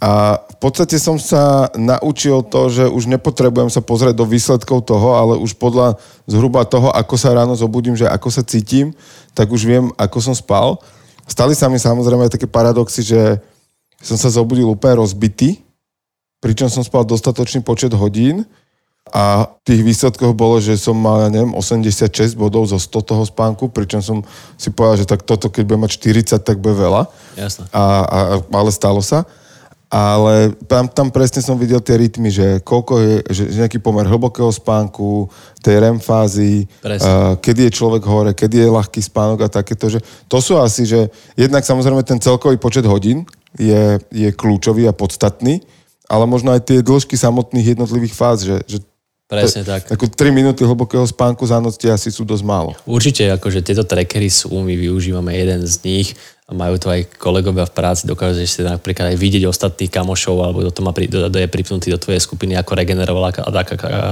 A 0.02 0.42
v 0.42 0.56
podstate 0.59 0.99
som 0.99 1.14
sa 1.14 1.71
naučil 1.78 2.42
to, 2.50 2.66
že 2.66 2.90
už 2.90 3.06
nepotrebujem 3.06 3.71
sa 3.71 3.78
pozrieť 3.78 4.18
do 4.18 4.26
výsledkov 4.26 4.82
toho, 4.82 5.14
ale 5.14 5.38
už 5.38 5.54
podľa 5.54 5.94
zhruba 6.26 6.66
toho, 6.66 6.90
ako 6.90 7.14
sa 7.14 7.30
ráno 7.30 7.54
zobudím, 7.54 7.94
že 7.94 8.11
ako 8.11 8.26
sa 8.35 8.42
cítim, 8.42 8.90
tak 9.30 9.54
už 9.54 9.62
viem, 9.62 9.94
ako 9.94 10.18
som 10.18 10.35
spal. 10.35 10.82
Stali 11.30 11.54
sa 11.54 11.71
mi 11.71 11.78
samozrejme 11.78 12.26
také 12.26 12.50
paradoxy, 12.50 13.06
že 13.06 13.38
som 14.02 14.18
sa 14.18 14.26
zobudil 14.26 14.66
úplne 14.66 14.99
rozbitý, 14.99 15.62
pričom 16.42 16.66
som 16.66 16.82
spal 16.82 17.06
dostatočný 17.06 17.62
počet 17.62 17.94
hodín 17.94 18.42
a 19.06 19.47
v 19.47 19.59
tých 19.62 19.87
výsledkoch 19.87 20.35
bolo, 20.35 20.59
že 20.59 20.82
som 20.82 20.99
mal, 20.99 21.30
neviem, 21.30 21.54
86 21.54 22.35
bodov 22.35 22.66
zo 22.66 22.78
100 22.82 22.90
toho 23.06 23.23
spánku, 23.23 23.71
pričom 23.71 24.02
som 24.02 24.26
si 24.59 24.75
povedal, 24.75 25.06
že 25.06 25.06
tak 25.06 25.23
toto, 25.23 25.47
keď 25.47 25.62
budem 25.62 25.87
mať 25.87 25.92
40, 26.35 26.42
tak 26.42 26.59
bude 26.59 26.75
veľa. 26.75 27.06
Jasné. 27.38 27.71
A, 27.71 27.82
a, 28.02 28.18
ale 28.50 28.71
stalo 28.75 28.99
sa. 28.99 29.23
Ale 29.93 30.57
tam, 30.65 30.89
tam 30.89 31.13
presne 31.13 31.45
som 31.45 31.61
videl 31.61 31.77
tie 31.85 32.01
rytmy, 32.01 32.33
že 32.33 32.65
koľko 32.65 32.93
je, 32.97 33.15
že, 33.29 33.45
že 33.53 33.61
nejaký 33.61 33.77
pomer 33.77 34.09
hlbokého 34.09 34.49
spánku, 34.49 35.29
tej 35.61 35.85
REM 35.85 36.01
fázy, 36.01 36.65
uh, 36.81 37.37
kedy 37.37 37.69
je 37.69 37.77
človek 37.77 38.01
hore, 38.09 38.33
kedy 38.33 38.65
je 38.65 38.73
ľahký 38.73 39.05
spánok 39.05 39.45
a 39.45 39.53
takéto, 39.53 39.93
že 39.93 40.01
to 40.33 40.41
sú 40.41 40.57
asi, 40.57 40.89
že 40.89 41.13
jednak 41.37 41.61
samozrejme 41.61 42.01
ten 42.09 42.17
celkový 42.17 42.57
počet 42.57 42.89
hodín 42.89 43.29
je, 43.61 44.01
je 44.09 44.33
kľúčový 44.33 44.89
a 44.89 44.97
podstatný, 44.97 45.61
ale 46.09 46.25
možno 46.25 46.57
aj 46.57 46.73
tie 46.73 46.81
dĺžky 46.81 47.21
samotných 47.21 47.77
jednotlivých 47.77 48.17
fáz, 48.17 48.49
že, 48.49 48.65
že 48.65 48.79
Presne 49.33 49.65
tak. 49.65 49.89
Ako 49.89 50.13
3 50.13 50.29
minúty 50.29 50.61
hlbokého 50.61 51.09
spánku 51.09 51.41
za 51.49 51.57
noc 51.57 51.81
asi 51.81 52.13
sú 52.13 52.21
dosť 52.21 52.45
málo. 52.45 52.77
Určite, 52.85 53.33
akože 53.33 53.65
tieto 53.65 53.81
trackery 53.81 54.29
sú, 54.29 54.53
my 54.61 54.77
využívame 54.77 55.33
jeden 55.33 55.65
z 55.65 55.75
nich 55.89 56.09
majú 56.51 56.75
to 56.75 56.91
aj 56.91 57.07
kolegovia 57.23 57.63
v 57.63 57.75
práci, 57.75 58.11
dokážeš 58.11 58.49
si 58.51 58.61
napríklad 58.67 59.15
aj 59.15 59.17
vidieť 59.17 59.47
ostatných 59.47 59.95
kamošov, 59.95 60.37
alebo 60.43 60.67
kto 60.67 60.83
má 60.83 60.91
pri, 60.91 61.07
do, 61.07 61.31
do, 61.31 61.39
je 61.39 61.47
pripnutý 61.47 61.95
do 61.95 62.03
tvojej 62.03 62.19
skupiny, 62.19 62.59
ako 62.59 62.75
regenerovala 62.75 63.31
a, 63.31 63.47
a, 63.47 63.63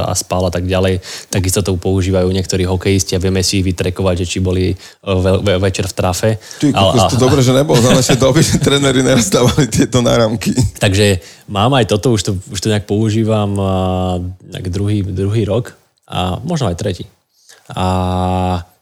a 0.09 0.15
spal 0.15 0.47
a 0.47 0.53
tak 0.55 0.63
ďalej. 0.63 1.03
Takisto 1.27 1.67
to 1.67 1.75
používajú 1.75 2.31
niektorí 2.31 2.63
hokejisti 2.71 3.19
a 3.19 3.23
vieme 3.23 3.43
si 3.43 3.59
ich 3.59 3.67
vytrekovať, 3.67 4.23
že 4.23 4.27
či 4.27 4.39
boli 4.39 4.71
e, 4.71 4.77
ve, 5.05 5.43
ve, 5.43 5.55
večer 5.59 5.91
v 5.91 5.95
trafe. 5.95 6.31
Ty, 6.63 6.71
a, 6.71 7.11
to 7.11 7.19
dobre, 7.19 7.43
že 7.43 7.51
nebol 7.51 7.75
za 7.83 7.91
naše 7.91 8.15
doby, 8.15 8.47
že 8.47 8.63
tréneri 8.63 9.03
nerastávali 9.03 9.67
tieto 9.67 9.99
náramky. 9.99 10.55
Takže 10.79 11.19
mám 11.51 11.75
aj 11.75 11.91
toto, 11.91 12.15
už 12.15 12.23
to, 12.23 12.33
už 12.47 12.59
to 12.63 12.71
nejak 12.71 12.87
používam 12.87 13.51
uh, 13.59 14.23
druhý, 14.71 15.03
druhý 15.03 15.43
rok 15.43 15.75
a 16.07 16.39
možno 16.47 16.71
aj 16.71 16.79
tretí. 16.79 17.05
A 17.75 17.87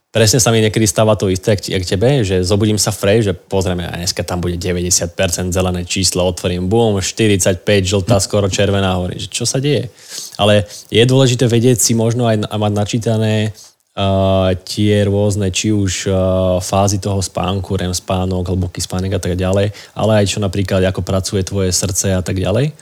presne 0.08 0.40
sa 0.40 0.48
mi 0.48 0.64
niekedy 0.64 0.88
stáva 0.88 1.14
to 1.14 1.28
isté, 1.28 1.56
jak 1.56 1.84
tebe, 1.84 2.24
že 2.24 2.40
zobudím 2.40 2.80
sa 2.80 2.90
fresh, 2.90 3.28
že 3.28 3.36
pozrieme, 3.36 3.84
a 3.84 4.00
dneska 4.00 4.24
tam 4.24 4.40
bude 4.40 4.56
90% 4.56 5.52
zelené 5.52 5.84
číslo, 5.84 6.24
otvorím, 6.24 6.66
boom, 6.66 7.00
45, 7.00 7.60
žltá, 7.84 8.16
skoro 8.18 8.48
červená, 8.48 8.96
hovorí, 8.96 9.20
že 9.20 9.28
čo 9.28 9.44
sa 9.44 9.60
deje. 9.60 9.92
Ale 10.40 10.64
je 10.88 11.04
dôležité 11.04 11.44
vedieť 11.44 11.78
si 11.78 11.92
možno 11.92 12.24
aj 12.24 12.48
mať 12.48 12.72
načítané 12.72 13.34
uh, 13.52 14.56
tie 14.64 15.04
rôzne, 15.04 15.52
či 15.52 15.76
už 15.76 16.08
uh, 16.08 16.16
fázy 16.64 16.96
toho 16.96 17.20
spánku, 17.20 17.76
REM 17.76 17.92
spánok, 17.92 18.48
hlboký 18.48 18.80
spánok 18.80 19.18
a 19.18 19.20
tak 19.20 19.36
ďalej, 19.36 19.76
ale 19.92 20.12
aj 20.24 20.26
čo 20.32 20.38
napríklad, 20.40 20.88
ako 20.88 21.04
pracuje 21.04 21.44
tvoje 21.44 21.68
srdce 21.68 22.16
a 22.16 22.24
tak 22.24 22.40
ďalej. 22.40 22.72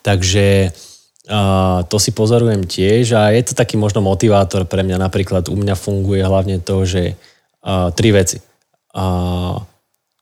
Takže 0.00 0.72
a 1.28 1.40
to 1.84 2.00
si 2.00 2.16
pozorujem 2.16 2.64
tiež 2.64 3.12
a 3.12 3.28
je 3.36 3.44
to 3.44 3.52
taký 3.52 3.76
možno 3.76 4.00
motivátor 4.00 4.64
pre 4.64 4.80
mňa. 4.80 4.96
Napríklad 4.96 5.52
u 5.52 5.56
mňa 5.58 5.76
funguje 5.76 6.24
hlavne 6.24 6.56
to, 6.64 6.88
že 6.88 7.12
a, 7.60 7.92
tri 7.92 8.08
veci. 8.16 8.40
A, 8.96 9.60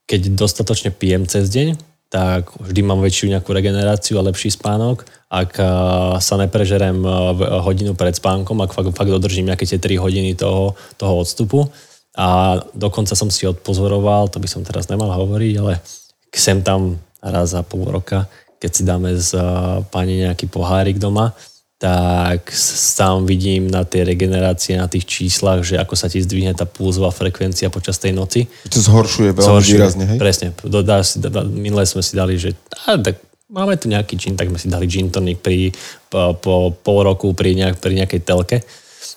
keď 0.09 0.35
dostatočne 0.35 0.91
pijem 0.91 1.29
cez 1.31 1.47
deň, 1.55 1.79
tak 2.09 2.57
vždy 2.59 2.81
mám 2.83 3.05
väčšiu 3.05 3.29
nejakú 3.31 3.53
regeneráciu 3.53 4.19
a 4.19 4.27
lepší 4.27 4.51
spánok. 4.51 5.07
Ak 5.31 5.55
a, 5.63 6.19
sa 6.19 6.35
neprežerem 6.35 6.99
hodinu 7.63 7.95
pred 7.95 8.19
spánkom, 8.19 8.59
ak 8.59 8.75
fakt, 8.75 8.91
fakt 8.91 9.13
dodržím 9.13 9.55
nejaké 9.55 9.71
tie 9.71 9.79
3 9.79 10.03
hodiny 10.03 10.35
toho, 10.35 10.75
toho 10.99 11.23
odstupu. 11.23 11.71
A 12.19 12.59
dokonca 12.75 13.15
som 13.15 13.31
si 13.31 13.47
odpozoroval, 13.47 14.35
to 14.35 14.43
by 14.43 14.51
som 14.51 14.67
teraz 14.67 14.91
nemal 14.91 15.15
hovoriť, 15.15 15.55
ale 15.63 15.79
sem 16.35 16.59
tam 16.67 16.99
raz 17.23 17.55
za 17.55 17.63
pol 17.63 17.87
roka 17.87 18.27
keď 18.59 18.71
si 18.75 18.83
dáme 18.83 19.15
z 19.15 19.39
pani 19.95 20.27
nejaký 20.27 20.51
pohárik 20.51 20.99
doma, 20.99 21.33
tak 21.79 22.51
sám 22.59 23.23
vidím 23.23 23.71
na 23.71 23.87
tej 23.87 24.03
regenerácie, 24.03 24.75
na 24.75 24.91
tých 24.91 25.07
číslach, 25.07 25.63
že 25.63 25.79
ako 25.79 25.95
sa 25.95 26.11
ti 26.11 26.19
zdvihne 26.19 26.51
tá 26.51 26.67
pulzová 26.67 27.15
frekvencia 27.15 27.71
počas 27.71 28.03
tej 28.03 28.19
noci. 28.19 28.51
To 28.67 28.83
zhoršuje 28.83 29.31
veľmi 29.31 29.47
zhoršuje, 29.47 29.79
výrazne, 29.79 30.05
hej? 30.11 30.19
Presne. 30.19 30.47
Dodá 30.67 31.07
minule 31.47 31.87
sme 31.87 32.03
si 32.03 32.19
dali, 32.19 32.35
že 32.35 32.59
á, 32.83 32.99
tak 32.99 33.23
máme 33.47 33.79
tu 33.79 33.87
nejaký 33.87 34.19
gin, 34.19 34.35
tak 34.35 34.51
sme 34.51 34.59
si 34.59 34.67
dali 34.67 34.91
gin 34.91 35.07
tonic 35.07 35.39
pri, 35.39 35.71
po, 36.11 36.35
po 36.35 36.75
pol 36.75 37.07
roku 37.07 37.31
pri, 37.31 37.55
nejak, 37.55 37.79
pri 37.79 37.95
nejakej 37.95 38.21
telke. 38.27 38.59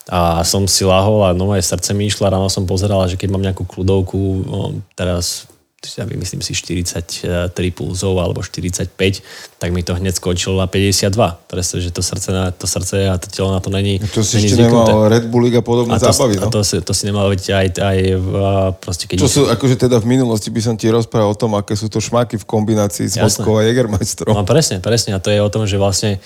A 0.06 0.46
som 0.46 0.70
si 0.70 0.86
lahol 0.86 1.26
a 1.26 1.34
no 1.34 1.50
moje 1.50 1.66
srdce 1.66 1.90
mi 1.98 2.06
išlo, 2.06 2.30
ráno 2.30 2.46
som 2.46 2.62
pozeral, 2.62 3.10
že 3.10 3.18
keď 3.18 3.28
mám 3.34 3.42
nejakú 3.42 3.66
kľudovku, 3.66 4.18
teraz 4.94 5.50
ja 5.82 6.06
myslím 6.06 6.40
si 6.46 6.54
43 6.54 7.50
pulzov 7.74 8.14
alebo 8.22 8.38
45, 8.38 8.94
tak 9.58 9.68
mi 9.74 9.82
to 9.82 9.98
hneď 9.98 10.14
skočilo 10.14 10.54
na 10.62 10.70
52. 10.70 11.10
Pretože 11.50 11.90
to 11.90 12.02
srdce, 12.02 12.30
na, 12.30 12.54
to 12.54 12.70
srdce 12.70 13.10
a 13.10 13.18
to 13.18 13.26
telo 13.26 13.50
na 13.50 13.58
to 13.58 13.70
není 13.70 13.98
To 13.98 14.22
si 14.22 14.38
ešte 14.38 14.62
zvyknuté. 14.62 14.94
nemal 14.94 15.10
Red 15.10 15.26
Bull 15.26 15.50
a 15.50 15.62
podobné 15.62 15.94
a 15.94 15.98
to, 15.98 16.06
zábavy, 16.06 16.38
no? 16.38 16.46
A 16.46 16.54
to, 16.54 16.60
si, 16.62 16.78
to 16.78 16.92
si 16.94 17.02
nemal 17.10 17.26
byť 17.26 17.42
aj, 17.50 17.66
aj 17.82 17.98
proste 18.78 19.04
keď... 19.10 19.16
Čo 19.26 19.30
sú, 19.30 19.42
akože 19.50 19.74
teda 19.74 19.98
v 19.98 20.06
minulosti 20.06 20.54
by 20.54 20.60
som 20.62 20.74
ti 20.78 20.86
rozprával 20.86 21.34
o 21.34 21.38
tom, 21.38 21.58
aké 21.58 21.74
sú 21.74 21.90
to 21.90 21.98
šmáky 21.98 22.38
v 22.38 22.46
kombinácii 22.46 23.10
s 23.10 23.18
vodkou 23.18 23.58
a 23.58 23.66
Jägermeisterom. 23.66 24.38
No 24.38 24.46
presne, 24.46 24.78
presne. 24.78 25.18
A 25.18 25.18
to 25.18 25.34
je 25.34 25.42
o 25.42 25.50
tom, 25.50 25.66
že 25.66 25.82
vlastne 25.82 26.22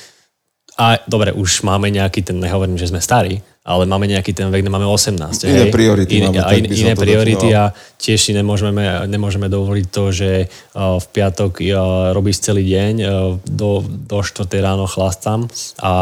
a 0.76 1.00
dobre, 1.08 1.32
už 1.32 1.64
máme 1.64 1.88
nejaký 1.88 2.20
ten, 2.20 2.36
nehovorím, 2.36 2.76
že 2.76 2.92
sme 2.92 3.00
starí, 3.00 3.40
ale 3.66 3.88
máme 3.88 4.06
nejaký 4.06 4.30
ten 4.30 4.46
vek, 4.52 4.68
máme 4.68 4.84
18. 4.84 5.16
Iné 5.48 5.66
hej? 5.66 5.72
priority 5.72 6.22
iné, 6.22 6.28
máme. 6.30 6.44
A 6.44 6.50
in, 6.54 6.64
iné 6.68 6.92
priority 6.92 7.48
a 7.50 7.74
tiež 7.98 8.20
si 8.20 8.32
nemôžeme, 8.36 9.08
nemôžeme 9.10 9.48
dovoliť 9.50 9.86
to, 9.90 10.04
že 10.12 10.30
uh, 10.46 11.00
v 11.02 11.06
piatok 11.10 11.52
uh, 11.64 11.70
robíš 12.14 12.44
celý 12.44 12.62
deň, 12.68 12.94
uh, 13.02 13.08
do, 13.42 13.82
do 13.82 14.22
4. 14.22 14.46
ráno 14.60 14.86
chlastám 14.86 15.50
a 15.82 15.92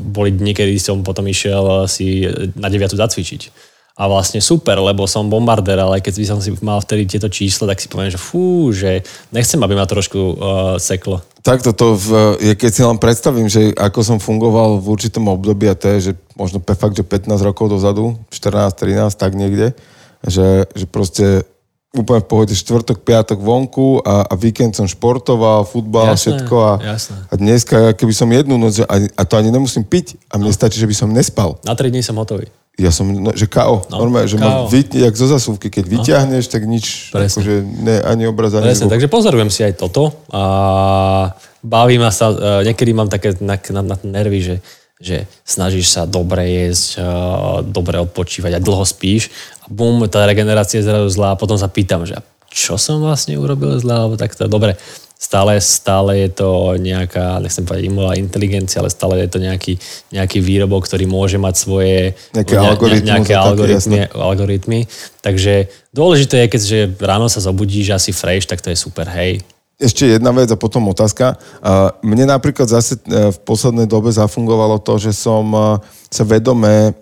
boli 0.00 0.32
dni, 0.32 0.56
kedy 0.56 0.80
som 0.80 1.04
potom 1.04 1.28
išiel 1.28 1.86
si 1.86 2.26
na 2.56 2.66
9. 2.66 2.90
zacvičiť. 2.90 3.69
A 4.00 4.08
vlastne 4.08 4.40
super, 4.40 4.80
lebo 4.80 5.04
som 5.04 5.28
bombardér, 5.28 5.84
ale 5.84 6.00
keď 6.00 6.14
by 6.16 6.26
som 6.32 6.38
si 6.40 6.48
mal 6.64 6.80
vtedy 6.80 7.04
tieto 7.04 7.28
čísla, 7.28 7.68
tak 7.68 7.84
si 7.84 7.92
poviem, 7.92 8.08
že 8.08 8.16
fú, 8.16 8.72
že 8.72 9.04
nechcem, 9.28 9.60
aby 9.60 9.76
ma 9.76 9.84
trošku 9.84 10.16
uh, 10.16 10.34
seklo. 10.80 11.20
Takto 11.44 11.76
to, 11.76 12.00
v, 12.00 12.08
keď 12.56 12.70
si 12.72 12.80
len 12.80 12.96
predstavím, 12.96 13.52
že 13.52 13.76
ako 13.76 14.00
som 14.00 14.16
fungoval 14.16 14.80
v 14.80 14.88
určitom 14.88 15.28
období, 15.28 15.68
a 15.68 15.76
to 15.76 15.92
je, 15.92 15.98
že 16.00 16.12
možno 16.32 16.64
fakt, 16.64 16.96
že 16.96 17.04
15 17.04 17.28
rokov 17.44 17.68
dozadu, 17.68 18.16
14, 18.32 18.72
13, 18.72 19.12
tak 19.20 19.36
niekde, 19.36 19.76
že, 20.24 20.64
že 20.72 20.88
proste 20.88 21.44
úplne 21.90 22.22
v 22.22 22.28
pohode 22.30 22.54
štvrtok, 22.54 23.02
piatok 23.02 23.42
vonku 23.42 23.98
a, 24.06 24.22
a 24.30 24.34
víkend 24.38 24.78
som 24.78 24.86
športoval, 24.86 25.66
futbal, 25.66 26.14
jasné, 26.14 26.38
všetko 26.38 26.56
a, 26.56 26.72
jasné. 26.96 27.16
a 27.26 27.32
dneska, 27.34 27.76
keby 27.98 28.14
som 28.14 28.30
jednu 28.30 28.54
noc, 28.54 28.78
a, 28.86 28.96
a 28.96 29.22
to 29.26 29.34
ani 29.34 29.50
nemusím 29.50 29.82
piť 29.82 30.14
a 30.30 30.38
mne 30.38 30.54
no. 30.54 30.56
stačí, 30.56 30.78
že 30.78 30.86
by 30.86 30.94
som 30.94 31.10
nespal. 31.10 31.58
Na 31.66 31.74
3 31.74 31.90
dní 31.90 32.06
som 32.06 32.14
hotový. 32.14 32.46
Ja 32.80 32.88
som, 32.88 33.12
no, 33.12 33.36
že 33.36 33.44
KO, 33.44 33.84
no, 33.92 34.00
normálne, 34.00 34.24
že 34.24 34.40
ma 34.40 34.64
vytne, 34.64 35.04
jak 35.04 35.12
zo 35.12 35.28
zasúvky, 35.28 35.68
keď 35.68 35.84
no. 35.84 35.90
vyťahneš, 36.00 36.44
tak 36.48 36.64
nič, 36.64 37.12
akože 37.12 37.60
ne, 37.60 38.00
ani 38.00 38.24
obraz, 38.24 38.56
ani 38.56 38.72
Presne, 38.72 38.88
takže 38.88 39.12
pozorujem 39.12 39.52
si 39.52 39.60
aj 39.60 39.76
toto 39.76 40.16
a 40.32 40.42
baví 41.60 42.00
ma 42.00 42.08
sa, 42.08 42.32
e, 42.32 42.72
niekedy 42.72 42.96
mám 42.96 43.12
také 43.12 43.36
na, 43.44 43.60
na, 43.60 43.82
na 43.84 43.96
nervy, 44.00 44.40
že, 44.40 44.56
že 44.96 45.16
snažíš 45.44 45.92
sa 45.92 46.08
dobre 46.08 46.48
jesť, 46.48 46.96
e, 46.96 47.04
dobre 47.68 48.00
odpočívať 48.00 48.56
a 48.56 48.64
dlho 48.64 48.84
spíš 48.88 49.28
a 49.60 49.68
bum, 49.68 50.00
tá 50.08 50.24
regenerácia 50.24 50.80
je 50.80 50.88
zrazu 50.88 51.12
zlá 51.12 51.36
a 51.36 51.40
potom 51.40 51.60
sa 51.60 51.68
pýtam, 51.68 52.08
že 52.08 52.16
čo 52.50 52.74
som 52.80 52.98
vlastne 52.98 53.38
urobil 53.38 53.78
zle, 53.78 53.94
alebo 53.94 54.18
takto, 54.18 54.50
dobre, 54.50 54.74
stále, 55.20 55.60
stále 55.60 56.24
je 56.24 56.28
to 56.32 56.80
nejaká, 56.80 57.44
nechcem 57.44 57.68
povedať 57.68 57.92
umelá 57.92 58.16
inteligencia, 58.16 58.80
ale 58.80 58.88
stále 58.88 59.20
je 59.20 59.28
to 59.28 59.36
nejaký, 59.36 59.76
nejaký 60.08 60.40
výrobok, 60.40 60.88
ktorý 60.88 61.04
môže 61.04 61.36
mať 61.36 61.54
svoje 61.60 62.16
nejaké, 62.32 62.56
ne, 62.56 62.64
algoritmy, 62.64 63.08
nejaké 63.12 63.34
algoritmy, 63.36 63.98
algoritmy. 64.16 64.80
Takže 65.20 65.68
dôležité 65.92 66.48
je, 66.48 66.52
keďže 66.56 66.78
ráno 67.04 67.28
sa 67.28 67.44
zobudíš 67.44 67.92
asi 67.92 68.16
fresh, 68.16 68.48
tak 68.48 68.64
to 68.64 68.72
je 68.72 68.80
super, 68.80 69.04
hej. 69.12 69.44
Ešte 69.76 70.08
jedna 70.08 70.32
vec 70.32 70.48
a 70.52 70.60
potom 70.60 70.88
otázka. 70.92 71.40
Mne 72.04 72.28
napríklad 72.28 72.68
zase 72.68 73.00
e, 73.00 73.32
v 73.32 73.38
poslednej 73.48 73.88
dobe 73.88 74.12
zafungovalo 74.12 74.76
to, 74.76 75.00
že 75.00 75.16
som 75.16 75.48
e, 75.56 75.80
sa 76.12 76.20
vedome 76.20 76.92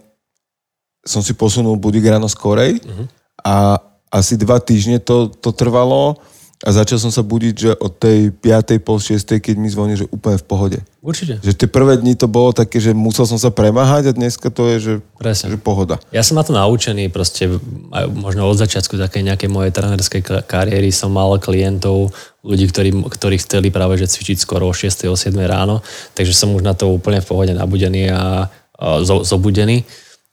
som 1.03 1.19
si 1.25 1.35
posunul 1.35 1.81
budík 1.81 2.05
ráno 2.07 2.29
skorej 2.29 2.85
uh-huh. 2.85 3.07
a 3.41 3.81
asi 4.13 4.37
dva 4.37 4.61
týždne 4.61 5.01
to, 5.01 5.33
to 5.33 5.57
trvalo 5.57 6.21
a 6.59 6.75
začal 6.75 6.99
som 6.99 7.15
sa 7.15 7.23
budiť, 7.23 7.55
že 7.55 7.71
od 7.79 7.95
tej 7.95 8.35
5. 8.35 8.83
pol 8.83 8.99
6. 8.99 9.38
keď 9.38 9.55
mi 9.55 9.71
zvoní, 9.71 9.95
že 9.95 10.11
úplne 10.11 10.35
v 10.43 10.47
pohode. 10.47 10.79
Určite. 10.99 11.38
Že 11.38 11.55
tie 11.55 11.69
prvé 11.71 11.95
dni 12.03 12.19
to 12.19 12.27
bolo 12.27 12.50
také, 12.50 12.83
že 12.83 12.91
musel 12.91 13.31
som 13.31 13.38
sa 13.38 13.55
premáhať 13.55 14.11
a 14.11 14.12
dneska 14.12 14.50
to 14.50 14.67
je, 14.75 14.77
že, 14.83 14.93
Presne. 15.15 15.55
že 15.55 15.59
pohoda. 15.62 16.03
Ja 16.11 16.27
som 16.27 16.35
na 16.35 16.43
to 16.43 16.50
naučený, 16.50 17.15
proste 17.15 17.47
aj 17.95 18.11
možno 18.11 18.50
od 18.50 18.59
začiatku 18.59 18.99
takej 18.99 19.23
nejakej 19.31 19.47
mojej 19.47 19.71
trénerskej 19.71 20.23
ka- 20.27 20.43
kariéry 20.43 20.91
som 20.91 21.15
mal 21.15 21.31
klientov, 21.38 22.11
ľudí, 22.43 22.67
ktorí, 22.67 22.91
ktorí 23.07 23.38
chceli 23.38 23.71
práve 23.71 23.95
že 23.95 24.11
cvičiť 24.11 24.43
skoro 24.43 24.67
o 24.67 24.75
6. 24.75 25.07
o 25.07 25.15
7. 25.15 25.38
ráno, 25.47 25.79
takže 26.19 26.35
som 26.35 26.50
už 26.59 26.67
na 26.67 26.75
to 26.75 26.91
úplne 26.91 27.23
v 27.23 27.29
pohode 27.31 27.55
nabudený 27.55 28.11
a, 28.11 28.50
a 28.75 29.07
zo, 29.07 29.23
zobudený 29.23 29.87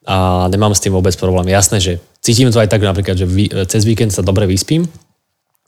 a 0.10 0.50
nemám 0.50 0.74
s 0.74 0.82
tým 0.82 0.94
vôbec 0.94 1.14
problém. 1.18 1.54
Jasné, 1.54 1.78
že 1.78 1.94
cítim 2.18 2.50
to 2.50 2.58
aj 2.58 2.70
tak 2.70 2.82
napríklad, 2.82 3.14
že 3.14 3.30
vy, 3.30 3.50
cez 3.70 3.86
víkend 3.86 4.10
sa 4.10 4.26
dobre 4.26 4.50
vyspím 4.50 4.90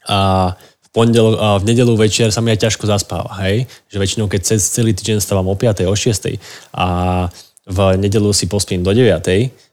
a 0.08 0.52
v 0.58 0.88
pondelok 0.90 1.36
a 1.36 1.48
v 1.60 1.68
nedelu 1.68 1.92
večer 2.00 2.32
sa 2.32 2.40
mi 2.40 2.48
aj 2.48 2.64
ťažko 2.64 2.88
zaspáva, 2.88 3.28
hej? 3.44 3.68
Že 3.92 3.96
väčšinou, 4.00 4.26
keď 4.26 4.40
cez 4.40 4.64
celý 4.72 4.96
týždeň 4.96 5.20
stávam 5.20 5.46
o 5.46 5.54
5. 5.54 5.84
o 5.84 5.94
6. 5.94 6.40
a 6.72 6.86
v 7.68 7.78
nedelu 8.00 8.32
si 8.32 8.48
pospím 8.48 8.80
do 8.80 8.96
9. 8.96 9.20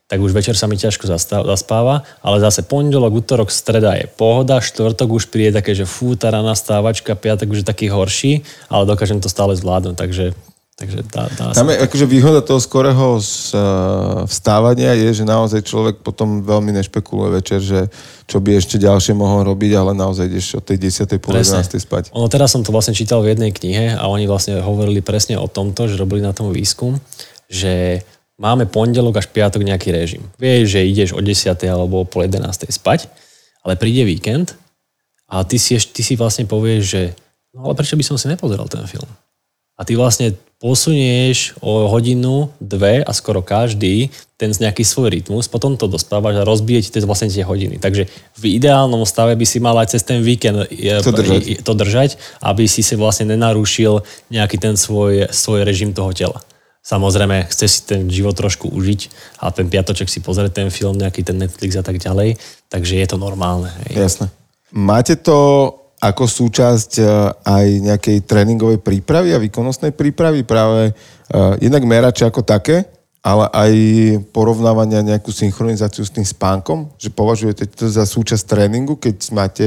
tak 0.06 0.18
už 0.22 0.36
večer 0.36 0.54
sa 0.54 0.70
mi 0.70 0.78
ťažko 0.78 1.08
zaspáva, 1.08 2.06
ale 2.22 2.36
zase 2.38 2.62
pondelok, 2.62 3.26
útorok, 3.26 3.50
streda 3.50 3.96
je 3.98 4.06
pohoda, 4.06 4.62
štvrtok 4.62 5.08
už 5.18 5.32
príde 5.32 5.56
také, 5.56 5.74
že 5.74 5.88
fú, 5.88 6.14
tá 6.14 6.30
rána 6.30 6.54
stávačka, 6.54 7.18
piatok 7.18 7.50
už 7.50 7.64
je 7.64 7.66
taký 7.66 7.90
horší, 7.90 8.46
ale 8.70 8.86
dokážem 8.86 9.18
to 9.18 9.26
stále 9.26 9.56
zvládnuť, 9.58 9.96
takže 9.98 10.24
Takže 10.76 11.08
dá, 11.08 11.24
dá 11.32 11.56
Tam 11.56 11.72
je 11.72 11.80
akože 11.80 12.04
výhoda 12.04 12.44
toho 12.44 12.60
skorého 12.60 13.16
vstávania 14.28 14.92
je, 14.92 15.08
že 15.16 15.24
naozaj 15.24 15.64
človek 15.64 16.04
potom 16.04 16.44
veľmi 16.44 16.68
nešpekuluje 16.76 17.30
večer, 17.32 17.64
že 17.64 17.88
čo 18.28 18.44
by 18.44 18.60
ešte 18.60 18.76
ďalšie 18.76 19.16
mohol 19.16 19.48
robiť, 19.48 19.72
ale 19.72 19.96
naozaj 19.96 20.28
ideš 20.28 20.60
od 20.60 20.68
tej 20.68 20.92
10. 20.92 21.16
po 21.16 21.32
11. 21.32 21.80
spať. 21.80 22.12
Ono 22.12 22.28
teraz 22.28 22.52
som 22.52 22.60
to 22.60 22.76
vlastne 22.76 22.92
čítal 22.92 23.24
v 23.24 23.32
jednej 23.32 23.56
knihe 23.56 23.96
a 23.96 24.04
oni 24.04 24.28
vlastne 24.28 24.60
hovorili 24.60 25.00
presne 25.00 25.40
o 25.40 25.48
tomto, 25.48 25.88
že 25.88 25.96
robili 25.96 26.20
na 26.20 26.36
tom 26.36 26.52
výskum, 26.52 27.00
že 27.48 28.04
máme 28.36 28.68
pondelok 28.68 29.24
až 29.24 29.32
piatok 29.32 29.64
nejaký 29.64 29.96
režim. 29.96 30.28
Vieš, 30.36 30.76
že 30.76 30.84
ideš 30.84 31.10
o 31.16 31.24
10. 31.24 31.56
alebo 31.72 32.04
o 32.04 32.08
pol 32.08 32.28
11. 32.28 32.68
spať, 32.68 33.08
ale 33.64 33.80
príde 33.80 34.04
víkend 34.04 34.60
a 35.24 35.40
ty 35.40 35.56
si, 35.56 35.72
ty 35.80 36.04
si 36.04 36.20
vlastne 36.20 36.44
povieš, 36.44 36.82
že 36.84 37.02
no 37.56 37.64
ale 37.64 37.72
prečo 37.72 37.96
by 37.96 38.04
som 38.04 38.20
si 38.20 38.28
nepozeral 38.28 38.68
ten 38.68 38.84
film? 38.84 39.08
A 39.76 39.84
ty 39.88 39.96
vlastne 39.96 40.36
posunieš 40.56 41.52
o 41.60 41.84
hodinu, 41.92 42.48
dve 42.60 43.04
a 43.04 43.12
skoro 43.12 43.44
každý 43.44 44.08
ten 44.36 44.52
z 44.52 44.68
nejaký 44.68 44.84
svoj 44.84 45.12
rytmus, 45.12 45.48
potom 45.48 45.76
to 45.80 45.88
dospávaš 45.88 46.40
a 46.40 46.48
rozbije 46.48 46.84
ti 46.84 46.92
tie 46.92 47.04
vlastne 47.04 47.32
tie 47.32 47.44
hodiny. 47.44 47.80
Takže 47.80 48.08
v 48.36 48.44
ideálnom 48.60 49.04
stave 49.08 49.36
by 49.36 49.46
si 49.48 49.60
mal 49.60 49.76
aj 49.80 49.96
cez 49.96 50.04
ten 50.04 50.20
víkend 50.20 50.68
to 51.04 51.12
držať, 51.12 51.64
to 51.64 51.72
držať 51.72 52.10
aby 52.44 52.68
si 52.68 52.84
si 52.84 52.96
vlastne 52.96 53.32
nenarušil 53.32 54.00
nejaký 54.32 54.56
ten 54.60 54.76
svoj, 54.76 55.32
svoj 55.32 55.64
režim 55.64 55.96
toho 55.96 56.12
tela. 56.12 56.40
Samozrejme, 56.86 57.50
chceš 57.50 57.70
si 57.70 57.82
ten 57.82 58.06
život 58.06 58.38
trošku 58.38 58.70
užiť 58.70 59.00
a 59.42 59.50
ten 59.50 59.66
piatoček 59.66 60.06
si 60.06 60.22
pozrieť 60.22 60.62
ten 60.62 60.68
film, 60.70 60.94
nejaký 60.94 61.26
ten 61.26 61.34
Netflix 61.34 61.74
a 61.74 61.82
tak 61.82 61.98
ďalej, 61.98 62.38
takže 62.70 62.94
je 62.94 63.06
to 63.10 63.18
normálne. 63.18 63.72
Hej. 63.90 64.06
Jasné. 64.06 64.26
Máte 64.70 65.18
to 65.18 65.36
ako 66.06 66.24
súčasť 66.30 66.90
e, 66.98 67.04
aj 67.42 67.66
nejakej 67.82 68.18
tréningovej 68.24 68.78
prípravy 68.82 69.34
a 69.34 69.42
výkonnostnej 69.42 69.90
prípravy 69.90 70.46
práve 70.46 70.92
uh, 70.92 71.54
jednak 71.58 71.82
merače 71.82 72.28
ako 72.28 72.46
také, 72.46 72.86
ale 73.26 73.50
aj 73.50 73.72
porovnávania 74.30 75.02
nejakú 75.02 75.34
synchronizáciu 75.34 76.06
s 76.06 76.14
tým 76.14 76.22
spánkom, 76.22 76.94
že 76.94 77.10
považujete 77.10 77.66
to 77.74 77.90
za 77.90 78.06
súčasť 78.06 78.46
tréningu, 78.46 78.94
keď 78.94 79.16
máte 79.34 79.66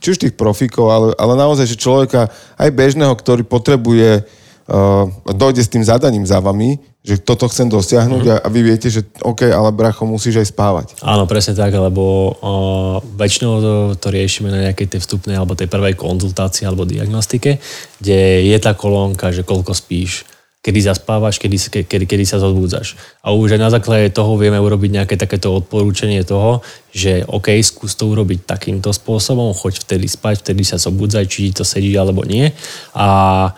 či 0.00 0.16
už 0.16 0.20
tých 0.20 0.34
profíkov, 0.36 0.88
ale, 0.88 1.08
ale 1.20 1.36
naozaj, 1.36 1.68
že 1.68 1.80
človeka 1.80 2.32
aj 2.56 2.70
bežného, 2.72 3.12
ktorý 3.12 3.44
potrebuje 3.44 4.24
uh, 4.24 5.04
dojde 5.28 5.60
s 5.60 5.72
tým 5.72 5.84
zadaním 5.84 6.24
za 6.24 6.40
vami, 6.40 6.80
že 7.04 7.20
toto 7.20 7.44
chcem 7.52 7.68
dosiahnuť 7.68 8.24
mm-hmm. 8.24 8.40
a, 8.40 8.48
vy 8.48 8.60
viete, 8.64 8.88
že 8.88 9.04
OK, 9.20 9.44
ale 9.52 9.68
bracho, 9.76 10.08
musíš 10.08 10.40
aj 10.40 10.48
spávať. 10.56 10.86
Áno, 11.04 11.28
presne 11.28 11.52
tak, 11.52 11.76
lebo 11.76 12.32
uh, 12.32 12.96
väčšinou 13.20 13.52
to, 13.60 13.74
to 14.00 14.08
riešime 14.08 14.48
na 14.48 14.64
nejakej 14.64 14.96
tej 14.96 15.04
vstupnej 15.04 15.36
alebo 15.36 15.52
tej 15.52 15.68
prvej 15.68 16.00
konzultácii 16.00 16.64
alebo 16.64 16.88
diagnostike, 16.88 17.60
kde 18.00 18.48
je 18.48 18.56
tá 18.56 18.72
kolónka, 18.72 19.36
že 19.36 19.44
koľko 19.44 19.76
spíš, 19.76 20.24
kedy 20.64 20.80
zaspávaš, 20.80 21.36
kedy, 21.36 21.84
kedy, 21.84 22.08
kedy 22.08 22.24
sa 22.24 22.40
zodbúdzaš. 22.40 22.96
A 23.20 23.36
už 23.36 23.60
aj 23.60 23.60
na 23.60 23.68
základe 23.68 24.08
toho 24.08 24.40
vieme 24.40 24.56
urobiť 24.56 24.96
nejaké 24.96 25.20
takéto 25.20 25.52
odporúčanie 25.52 26.24
toho, 26.24 26.64
že 26.88 27.20
OK, 27.28 27.52
skús 27.60 27.92
to 28.00 28.08
urobiť 28.08 28.48
takýmto 28.48 28.88
spôsobom, 28.96 29.52
choď 29.52 29.84
vtedy 29.84 30.08
spať, 30.08 30.40
vtedy 30.40 30.64
sa 30.64 30.80
zobúdzaj, 30.80 31.28
či 31.28 31.52
to 31.52 31.68
sedí 31.68 31.92
alebo 32.00 32.24
nie. 32.24 32.48
A 32.96 33.52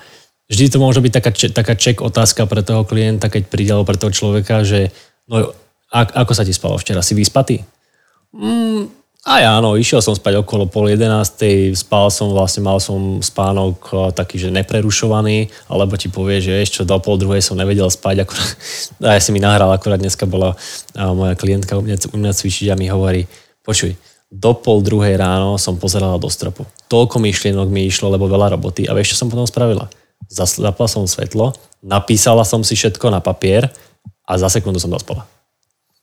vždy 0.51 0.67
to 0.73 0.79
môže 0.79 1.03
byť 1.03 1.13
taká, 1.13 1.31
taká 1.33 1.75
check 1.75 1.99
otázka 2.03 2.47
pre 2.47 2.63
toho 2.63 2.87
klienta, 2.87 3.31
keď 3.31 3.43
príde 3.51 3.71
alebo 3.75 3.89
pre 3.89 3.99
toho 3.99 4.15
človeka, 4.15 4.63
že 4.63 4.91
no, 5.27 5.51
ak, 5.91 6.15
ako 6.15 6.33
sa 6.35 6.43
ti 6.47 6.55
spalo 6.55 6.79
včera? 6.79 7.03
Si 7.03 7.15
vyspatý? 7.15 7.63
Mm, 8.35 8.91
a 9.27 9.59
áno, 9.59 9.75
išiel 9.75 9.99
som 9.99 10.15
spať 10.15 10.39
okolo 10.39 10.71
pol 10.71 10.87
jedenástej, 10.87 11.75
spal 11.75 12.15
som, 12.15 12.31
vlastne 12.31 12.63
mal 12.63 12.79
som 12.79 13.19
spánok 13.19 14.15
taký, 14.15 14.39
že 14.39 14.55
neprerušovaný, 14.55 15.51
alebo 15.67 15.99
ti 15.99 16.07
povie, 16.07 16.39
že 16.39 16.63
ešte 16.63 16.87
do 16.87 16.95
pol 17.03 17.19
druhej 17.19 17.43
som 17.43 17.59
nevedel 17.59 17.91
spať, 17.91 18.23
akurát, 18.23 18.51
a 19.11 19.19
ja 19.19 19.21
si 19.23 19.35
mi 19.35 19.43
nahral, 19.43 19.75
akurát 19.75 19.99
dneska 19.99 20.31
bola 20.31 20.55
moja 20.95 21.35
klientka 21.35 21.75
u 21.75 21.83
mňa, 21.83 22.15
u 22.15 22.17
mňa 22.23 22.33
cvičiť 22.39 22.71
a 22.71 22.79
mi 22.79 22.87
hovorí, 22.87 23.27
počuj, 23.67 23.99
do 24.31 24.55
pol 24.55 24.79
druhej 24.87 25.19
ráno 25.19 25.59
som 25.59 25.75
pozerala 25.75 26.23
do 26.23 26.31
stropu. 26.31 26.63
Toľko 26.87 27.19
myšlienok 27.19 27.67
mi 27.67 27.91
išlo, 27.91 28.07
lebo 28.07 28.31
veľa 28.31 28.55
roboty 28.55 28.87
a 28.87 28.95
vieš, 28.95 29.19
čo 29.19 29.27
som 29.27 29.31
potom 29.31 29.43
spravila? 29.43 29.91
Zapla 30.29 30.87
som 30.91 31.07
svetlo, 31.07 31.55
napísala 31.83 32.43
som 32.43 32.65
si 32.67 32.75
všetko 32.75 33.11
na 33.13 33.23
papier 33.23 33.71
a 34.27 34.33
za 34.35 34.51
sekundu 34.51 34.83
som 34.83 34.91
dospala. 34.91 35.27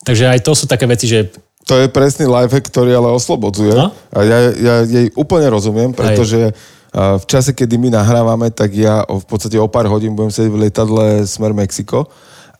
Takže 0.03 0.31
aj 0.31 0.39
to 0.43 0.51
sú 0.55 0.65
také 0.67 0.83
veci, 0.87 1.07
že... 1.07 1.31
To 1.63 1.79
je 1.79 1.87
presný 1.87 2.27
lifehack, 2.27 2.67
ktorý 2.67 2.91
ale 2.91 3.15
oslobodzuje. 3.15 3.71
No? 3.71 3.95
A 4.11 4.19
ja, 4.27 4.37
ja 4.51 4.75
jej 4.83 5.07
úplne 5.15 5.47
rozumiem, 5.47 5.95
pretože 5.95 6.51
aj. 6.51 7.23
v 7.23 7.25
čase, 7.27 7.55
kedy 7.55 7.79
my 7.79 7.95
nahrávame, 7.95 8.51
tak 8.51 8.75
ja 8.75 9.07
v 9.07 9.23
podstate 9.23 9.55
o 9.55 9.71
pár 9.71 9.87
hodín 9.87 10.11
budem 10.11 10.31
sedieť 10.31 10.51
v 10.51 10.61
lietadle 10.67 11.05
smer 11.23 11.55
Mexiko. 11.55 12.11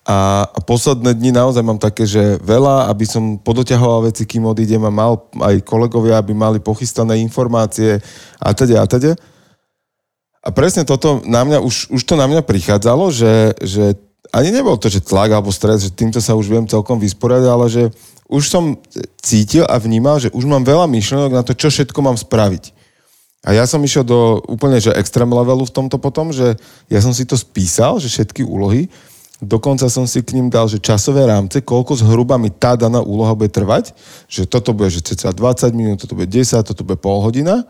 A, 0.04 0.48
a 0.48 0.60
posledné 0.64 1.16
dni 1.16 1.32
naozaj 1.36 1.64
mám 1.64 1.80
také, 1.80 2.04
že 2.04 2.36
veľa, 2.44 2.92
aby 2.92 3.08
som 3.08 3.40
podoťahoval 3.40 4.12
veci, 4.12 4.28
kým 4.28 4.44
odídem 4.48 4.84
a 4.84 4.92
mal 4.92 5.28
aj 5.40 5.64
kolegovia, 5.64 6.20
aby 6.20 6.36
mali 6.36 6.60
pochystané 6.60 7.20
informácie 7.24 8.04
a 8.40 8.52
teda 8.56 8.84
a 8.84 8.88
teda. 8.88 9.16
A 10.44 10.52
presne 10.52 10.84
toto 10.84 11.24
na 11.24 11.48
mňa, 11.48 11.64
už, 11.64 11.88
už 11.88 12.02
to 12.04 12.20
na 12.20 12.28
mňa 12.28 12.44
prichádzalo, 12.44 13.16
že, 13.16 13.56
že 13.64 13.96
ani 14.36 14.52
nebol 14.52 14.76
to, 14.76 14.92
že 14.92 15.00
tlak 15.00 15.32
alebo 15.32 15.56
stres, 15.56 15.88
že 15.88 15.96
týmto 15.96 16.20
sa 16.20 16.36
už 16.36 16.52
viem 16.52 16.68
celkom 16.68 17.00
vysporiadať, 17.00 17.48
ale 17.48 17.66
že 17.72 17.84
už 18.28 18.44
som 18.52 18.76
cítil 19.24 19.64
a 19.64 19.80
vnímal, 19.80 20.20
že 20.20 20.34
už 20.36 20.44
mám 20.44 20.68
veľa 20.68 20.90
myšlenok 20.92 21.32
na 21.32 21.44
to, 21.48 21.56
čo 21.56 21.72
všetko 21.72 22.00
mám 22.04 22.20
spraviť. 22.20 22.76
A 23.44 23.56
ja 23.56 23.68
som 23.68 23.84
išiel 23.84 24.08
do 24.08 24.40
úplne 24.48 24.80
že 24.80 24.96
extrém 24.96 25.28
levelu 25.28 25.64
v 25.68 25.76
tomto 25.76 26.00
potom, 26.00 26.32
že 26.32 26.56
ja 26.88 27.00
som 27.00 27.12
si 27.12 27.24
to 27.24 27.36
spísal, 27.36 28.00
že 28.00 28.08
všetky 28.08 28.44
úlohy, 28.44 28.88
dokonca 29.44 29.88
som 29.92 30.08
si 30.08 30.24
k 30.24 30.36
ním 30.40 30.48
dal, 30.48 30.72
že 30.72 30.80
časové 30.80 31.28
rámce, 31.28 31.60
koľko 31.60 32.00
zhruba 32.00 32.40
mi 32.40 32.52
tá 32.52 32.80
daná 32.80 33.04
úloha 33.04 33.36
bude 33.36 33.52
trvať, 33.52 33.92
že 34.32 34.48
toto 34.48 34.72
bude 34.72 34.88
že 34.92 35.04
cca 35.04 35.36
20 35.36 35.72
minút, 35.76 36.04
toto 36.04 36.16
bude 36.16 36.32
10, 36.32 36.64
toto 36.64 36.84
bude 36.88 37.00
pol 37.00 37.20
hodina 37.20 37.68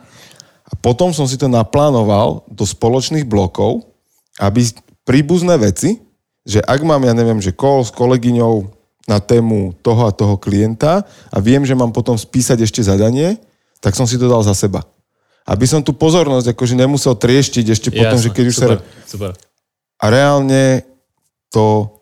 a 0.63 0.73
potom 0.79 1.11
som 1.11 1.27
si 1.27 1.35
to 1.35 1.51
naplánoval 1.51 2.47
do 2.47 2.63
spoločných 2.63 3.27
blokov, 3.27 3.83
aby 4.39 4.63
príbuzné 5.03 5.59
veci, 5.59 5.99
že 6.43 6.63
ak 6.63 6.79
mám, 6.83 7.03
ja 7.03 7.15
neviem, 7.15 7.39
že 7.39 7.55
call 7.55 7.83
s 7.83 7.91
kolegyňou 7.91 8.71
na 9.03 9.19
tému 9.19 9.75
toho 9.83 10.07
a 10.07 10.15
toho 10.15 10.39
klienta 10.39 11.03
a 11.31 11.37
viem, 11.43 11.67
že 11.67 11.75
mám 11.75 11.91
potom 11.91 12.15
spísať 12.15 12.63
ešte 12.63 12.79
zadanie, 12.83 13.35
tak 13.83 13.95
som 13.99 14.07
si 14.07 14.15
to 14.15 14.31
dal 14.31 14.39
za 14.43 14.55
seba. 14.55 14.87
Aby 15.43 15.67
som 15.67 15.83
tú 15.83 15.91
pozornosť 15.91 16.55
akože 16.55 16.75
nemusel 16.79 17.19
trieštiť 17.19 17.65
ešte 17.67 17.89
potom, 17.91 18.15
Jasne, 18.15 18.23
že 18.23 18.29
keď 18.31 18.45
už 18.47 18.55
super, 18.55 18.79
sa... 18.79 18.83
Super. 19.03 19.31
A 19.99 20.05
reálne 20.07 20.87
to 21.51 21.99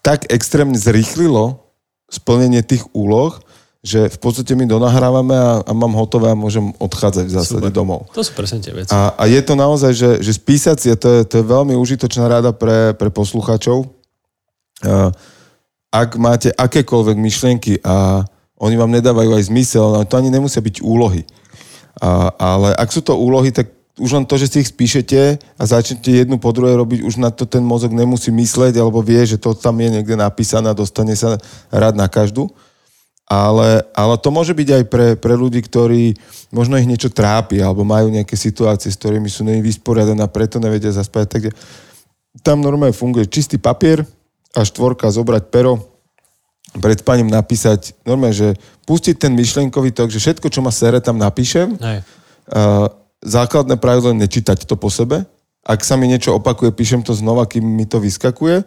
tak 0.00 0.24
extrémne 0.32 0.76
zrýchlilo 0.80 1.68
splnenie 2.08 2.64
tých 2.64 2.88
úloh, 2.96 3.36
že 3.78 4.10
v 4.10 4.18
podstate 4.18 4.58
my 4.58 4.66
donahrávame 4.66 5.38
a, 5.38 5.62
a 5.62 5.70
mám 5.70 5.94
hotové 5.94 6.34
a 6.34 6.38
môžem 6.38 6.74
odchádzať 6.82 7.24
v 7.30 7.34
zásade 7.34 7.62
Super. 7.62 7.74
domov. 7.74 8.10
To 8.10 8.26
sú 8.26 8.34
presne 8.34 8.58
tie 8.58 8.74
veci. 8.74 8.90
A, 8.90 9.14
a 9.14 9.24
je 9.30 9.38
to 9.38 9.54
naozaj, 9.54 9.94
že, 9.94 10.10
že 10.18 10.34
spísať 10.34 10.76
si, 10.82 10.88
to 10.98 11.08
je, 11.08 11.20
to 11.22 11.34
je 11.38 11.44
veľmi 11.46 11.78
užitočná 11.78 12.26
rada 12.26 12.50
pre, 12.50 12.90
pre 12.98 13.06
poslucháčov. 13.14 13.86
Ak 15.94 16.10
máte 16.18 16.50
akékoľvek 16.50 17.16
myšlienky 17.22 17.72
a 17.86 18.26
oni 18.58 18.74
vám 18.74 18.90
nedávajú 18.90 19.38
aj 19.38 19.46
zmysel, 19.46 19.94
no 19.94 20.02
to 20.02 20.18
ani 20.18 20.34
nemusia 20.34 20.58
byť 20.58 20.82
úlohy. 20.82 21.22
A, 22.02 22.34
ale 22.34 22.74
ak 22.74 22.90
sú 22.90 22.98
to 22.98 23.14
úlohy, 23.14 23.54
tak 23.54 23.70
už 23.98 24.10
len 24.14 24.26
to, 24.26 24.34
že 24.38 24.50
si 24.50 24.56
ich 24.62 24.70
spíšete 24.70 25.38
a 25.58 25.62
začnete 25.62 26.10
jednu 26.22 26.38
po 26.38 26.50
druhej 26.50 26.78
robiť, 26.78 27.06
už 27.06 27.18
na 27.18 27.30
to 27.30 27.46
ten 27.46 27.62
mozog 27.62 27.94
nemusí 27.94 28.30
mysleť, 28.30 28.78
alebo 28.78 29.02
vie, 29.02 29.22
že 29.26 29.38
to 29.38 29.54
tam 29.54 29.78
je 29.78 29.98
niekde 29.98 30.14
napísané 30.18 30.70
a 30.70 30.78
dostane 30.78 31.14
sa 31.14 31.38
rád 31.70 31.94
na 31.94 32.10
každú 32.10 32.50
ale, 33.28 33.84
ale 33.92 34.14
to 34.16 34.32
môže 34.32 34.56
byť 34.56 34.68
aj 34.72 34.84
pre, 34.88 35.06
pre 35.20 35.36
ľudí, 35.36 35.60
ktorí 35.60 36.16
možno 36.48 36.80
ich 36.80 36.88
niečo 36.88 37.12
trápi 37.12 37.60
alebo 37.60 37.84
majú 37.84 38.08
nejaké 38.08 38.40
situácie, 38.40 38.88
s 38.88 38.96
ktorými 38.96 39.28
sú 39.28 39.44
nevysporiadané 39.44 40.24
a 40.24 40.32
preto 40.32 40.56
nevedia 40.56 40.88
zaspať. 40.88 41.24
Takže 41.28 41.50
tam 42.40 42.64
normálne 42.64 42.96
funguje 42.96 43.28
čistý 43.28 43.60
papier 43.60 44.00
a 44.56 44.64
štvorka 44.64 45.12
zobrať 45.12 45.52
pero, 45.52 46.00
pred 46.80 46.96
spaním 47.04 47.28
napísať, 47.28 47.92
normálne, 48.08 48.32
že 48.32 48.48
pustiť 48.88 49.20
ten 49.20 49.36
myšlienkový 49.36 49.92
tok, 49.92 50.08
že 50.08 50.24
všetko, 50.24 50.48
čo 50.48 50.64
ma 50.64 50.72
sere, 50.72 51.04
tam 51.04 51.20
napíšem. 51.20 51.76
Uh, 52.48 52.88
základné 53.20 53.76
pravidlo 53.76 54.16
je 54.16 54.24
nečítať 54.24 54.64
to 54.64 54.80
po 54.80 54.88
sebe. 54.88 55.28
Ak 55.68 55.84
sa 55.84 56.00
mi 56.00 56.08
niečo 56.08 56.32
opakuje, 56.32 56.72
píšem 56.72 57.04
to 57.04 57.12
znova, 57.12 57.44
kým 57.44 57.60
mi 57.60 57.84
to 57.84 58.00
vyskakuje. 58.00 58.64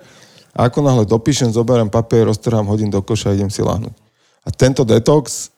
A 0.54 0.70
ako 0.70 0.86
náhle 0.86 1.10
dopíšem, 1.10 1.50
zoberiem 1.50 1.90
papier, 1.90 2.30
roztrhám, 2.30 2.70
hodím 2.70 2.94
do 2.94 3.02
koša 3.02 3.34
a 3.34 3.36
idem 3.38 3.50
si 3.50 3.66
láhnuť. 3.66 4.01
A 4.42 4.50
tento 4.50 4.82
detox 4.88 5.54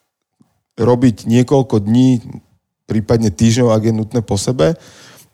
robiť 0.76 1.30
niekoľko 1.30 1.84
dní, 1.84 2.20
prípadne 2.90 3.30
týždňov, 3.30 3.70
ak 3.72 3.84
je 3.88 3.94
nutné 3.94 4.20
po 4.26 4.36
sebe. 4.36 4.76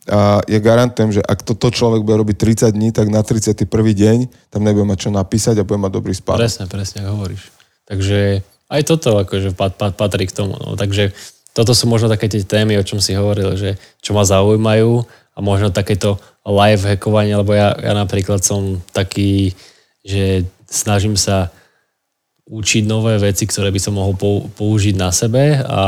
A 0.09 0.41
ja 0.49 0.59
garantujem, 0.61 1.21
že 1.21 1.21
ak 1.21 1.45
toto 1.45 1.69
človek 1.69 2.01
bude 2.01 2.17
robiť 2.17 2.37
30 2.65 2.73
dní, 2.73 2.89
tak 2.89 3.13
na 3.13 3.21
31. 3.21 3.69
deň 3.69 4.17
tam 4.49 4.61
nebude 4.65 4.85
mať 4.89 5.05
čo 5.05 5.09
napísať 5.13 5.61
a 5.61 5.67
bude 5.67 5.77
mať 5.77 5.91
dobrý 5.93 6.13
spánok. 6.17 6.41
Presne, 6.41 6.65
presne, 6.65 6.97
ako 7.05 7.11
hovoríš. 7.13 7.43
Takže 7.85 8.41
aj 8.69 8.81
toto 8.85 9.17
akože 9.21 9.53
pat, 9.53 9.77
pat, 9.77 9.93
patrí 9.93 10.29
k 10.29 10.33
tomu. 10.33 10.57
No. 10.57 10.73
Takže 10.77 11.13
toto 11.53 11.73
sú 11.73 11.89
možno 11.89 12.09
také 12.09 12.29
tie 12.29 12.45
témy, 12.45 12.77
o 12.77 12.85
čom 12.85 13.01
si 13.01 13.17
hovoril, 13.17 13.57
že 13.57 13.77
čo 14.01 14.13
ma 14.13 14.25
zaujímajú 14.25 15.05
a 15.33 15.39
možno 15.41 15.73
takéto 15.73 16.21
live 16.45 16.85
hackovanie, 16.85 17.37
lebo 17.37 17.53
ja, 17.53 17.73
ja 17.77 17.93
napríklad 17.93 18.41
som 18.41 18.81
taký, 18.93 19.53
že 20.01 20.45
snažím 20.65 21.17
sa 21.17 21.53
učiť 22.49 22.83
nové 22.89 23.21
veci, 23.21 23.45
ktoré 23.45 23.69
by 23.69 23.77
som 23.77 23.93
mohol 23.93 24.17
použiť 24.57 24.97
na 24.97 25.13
sebe 25.13 25.61
a 25.61 25.81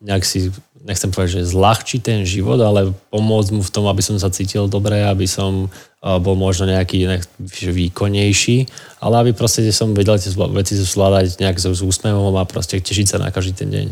nejak 0.00 0.24
si, 0.24 0.48
nechcem 0.88 1.12
povedať, 1.12 1.44
že 1.44 1.52
zľahčiť 1.52 2.00
ten 2.00 2.24
život, 2.24 2.56
ale 2.64 2.96
pomôcť 3.12 3.50
mu 3.52 3.60
v 3.60 3.72
tom, 3.72 3.84
aby 3.84 4.00
som 4.00 4.16
sa 4.16 4.32
cítil 4.32 4.72
dobre, 4.72 5.04
aby 5.04 5.28
som 5.28 5.68
bol 6.06 6.38
možno 6.38 6.70
nejaký 6.70 7.02
výkonnejší, 7.50 8.70
ale 9.02 9.26
aby 9.26 9.30
proste 9.34 9.66
som 9.74 9.90
vedel 9.90 10.14
tie 10.22 10.30
veci 10.54 10.78
zvládať 10.78 11.42
nejak 11.42 11.58
s 11.58 11.82
úsmevom 11.82 12.30
a 12.38 12.46
proste 12.46 12.78
tešiť 12.78 13.06
sa 13.10 13.18
na 13.18 13.34
každý 13.34 13.58
ten 13.58 13.68
deň. 13.74 13.86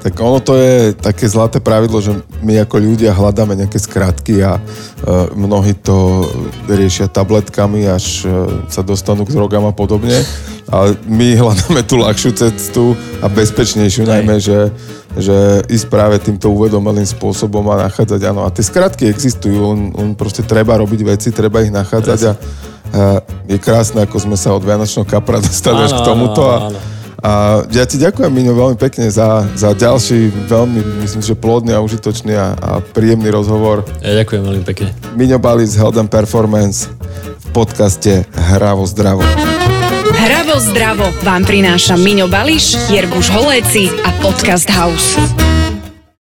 Tak 0.00 0.16
ono 0.16 0.40
to 0.40 0.56
je 0.56 0.96
také 0.96 1.28
zlaté 1.28 1.60
pravidlo, 1.60 2.00
že 2.00 2.16
my 2.40 2.64
ako 2.64 2.80
ľudia 2.80 3.12
hľadáme 3.12 3.52
nejaké 3.52 3.76
skratky 3.76 4.40
a 4.40 4.56
uh, 4.56 5.28
mnohí 5.36 5.76
to 5.76 6.24
riešia 6.72 7.12
tabletkami, 7.12 7.84
až 7.84 8.24
uh, 8.24 8.48
sa 8.72 8.80
dostanú 8.80 9.28
k 9.28 9.36
drogám 9.36 9.68
a 9.68 9.74
podobne. 9.76 10.24
Ale 10.68 11.00
my 11.08 11.28
hľadáme 11.40 11.82
tú 11.84 12.00
ľahšiu 12.00 12.32
cestu 12.36 12.96
a 13.20 13.26
bezpečnejšiu, 13.26 14.04
najmä, 14.04 14.36
že 14.40 14.72
že 15.18 15.66
ísť 15.66 15.86
práve 15.88 16.16
týmto 16.22 16.52
uvedomelým 16.52 17.04
spôsobom 17.04 17.64
a 17.72 17.88
nachádzať, 17.90 18.20
áno. 18.28 18.46
A 18.46 18.52
tie 18.54 18.62
skratky 18.62 19.10
existujú, 19.10 19.58
on, 19.58 19.80
on 19.96 20.08
proste 20.14 20.46
treba 20.46 20.78
robiť 20.78 21.00
veci, 21.02 21.28
treba 21.34 21.64
ich 21.64 21.74
nachádzať 21.74 22.20
a, 22.28 22.32
a 22.32 22.32
je 23.50 23.58
krásne, 23.58 24.04
ako 24.04 24.16
sme 24.20 24.36
sa 24.38 24.54
od 24.54 24.62
Vianočného 24.62 25.08
kapra 25.08 25.42
dostali 25.44 25.82
až 25.82 25.96
k 25.98 26.06
tomuto. 26.06 26.44
A, 26.44 26.56
a 27.18 27.32
ja 27.74 27.82
ti 27.88 27.98
ďakujem, 27.98 28.30
Miňo, 28.30 28.54
veľmi 28.54 28.78
pekne 28.78 29.10
za, 29.10 29.42
za 29.58 29.74
ďalší 29.74 30.30
veľmi, 30.46 31.02
myslím, 31.02 31.22
že 31.24 31.34
plodný 31.34 31.74
a 31.74 31.82
užitočný 31.82 32.32
a, 32.38 32.54
a 32.54 32.70
príjemný 32.78 33.32
rozhovor. 33.34 33.82
Ja 34.04 34.22
ďakujem 34.22 34.42
veľmi 34.44 34.62
pekne. 34.62 34.94
Miňo 35.18 35.42
Balis, 35.42 35.74
Health 35.74 35.98
and 35.98 36.12
Performance 36.12 36.86
v 37.42 37.46
podcaste 37.50 38.22
Hravo 38.54 38.86
zdravo. 38.86 39.26
Hravo 40.18 40.58
zdravo 40.58 41.14
vám 41.22 41.46
prináša 41.46 41.94
Miňo 41.94 42.26
Bališ, 42.26 42.90
Jirguš 42.90 43.30
Holéci 43.30 43.86
a 44.02 44.10
Podcast 44.18 44.66
House. 44.66 45.14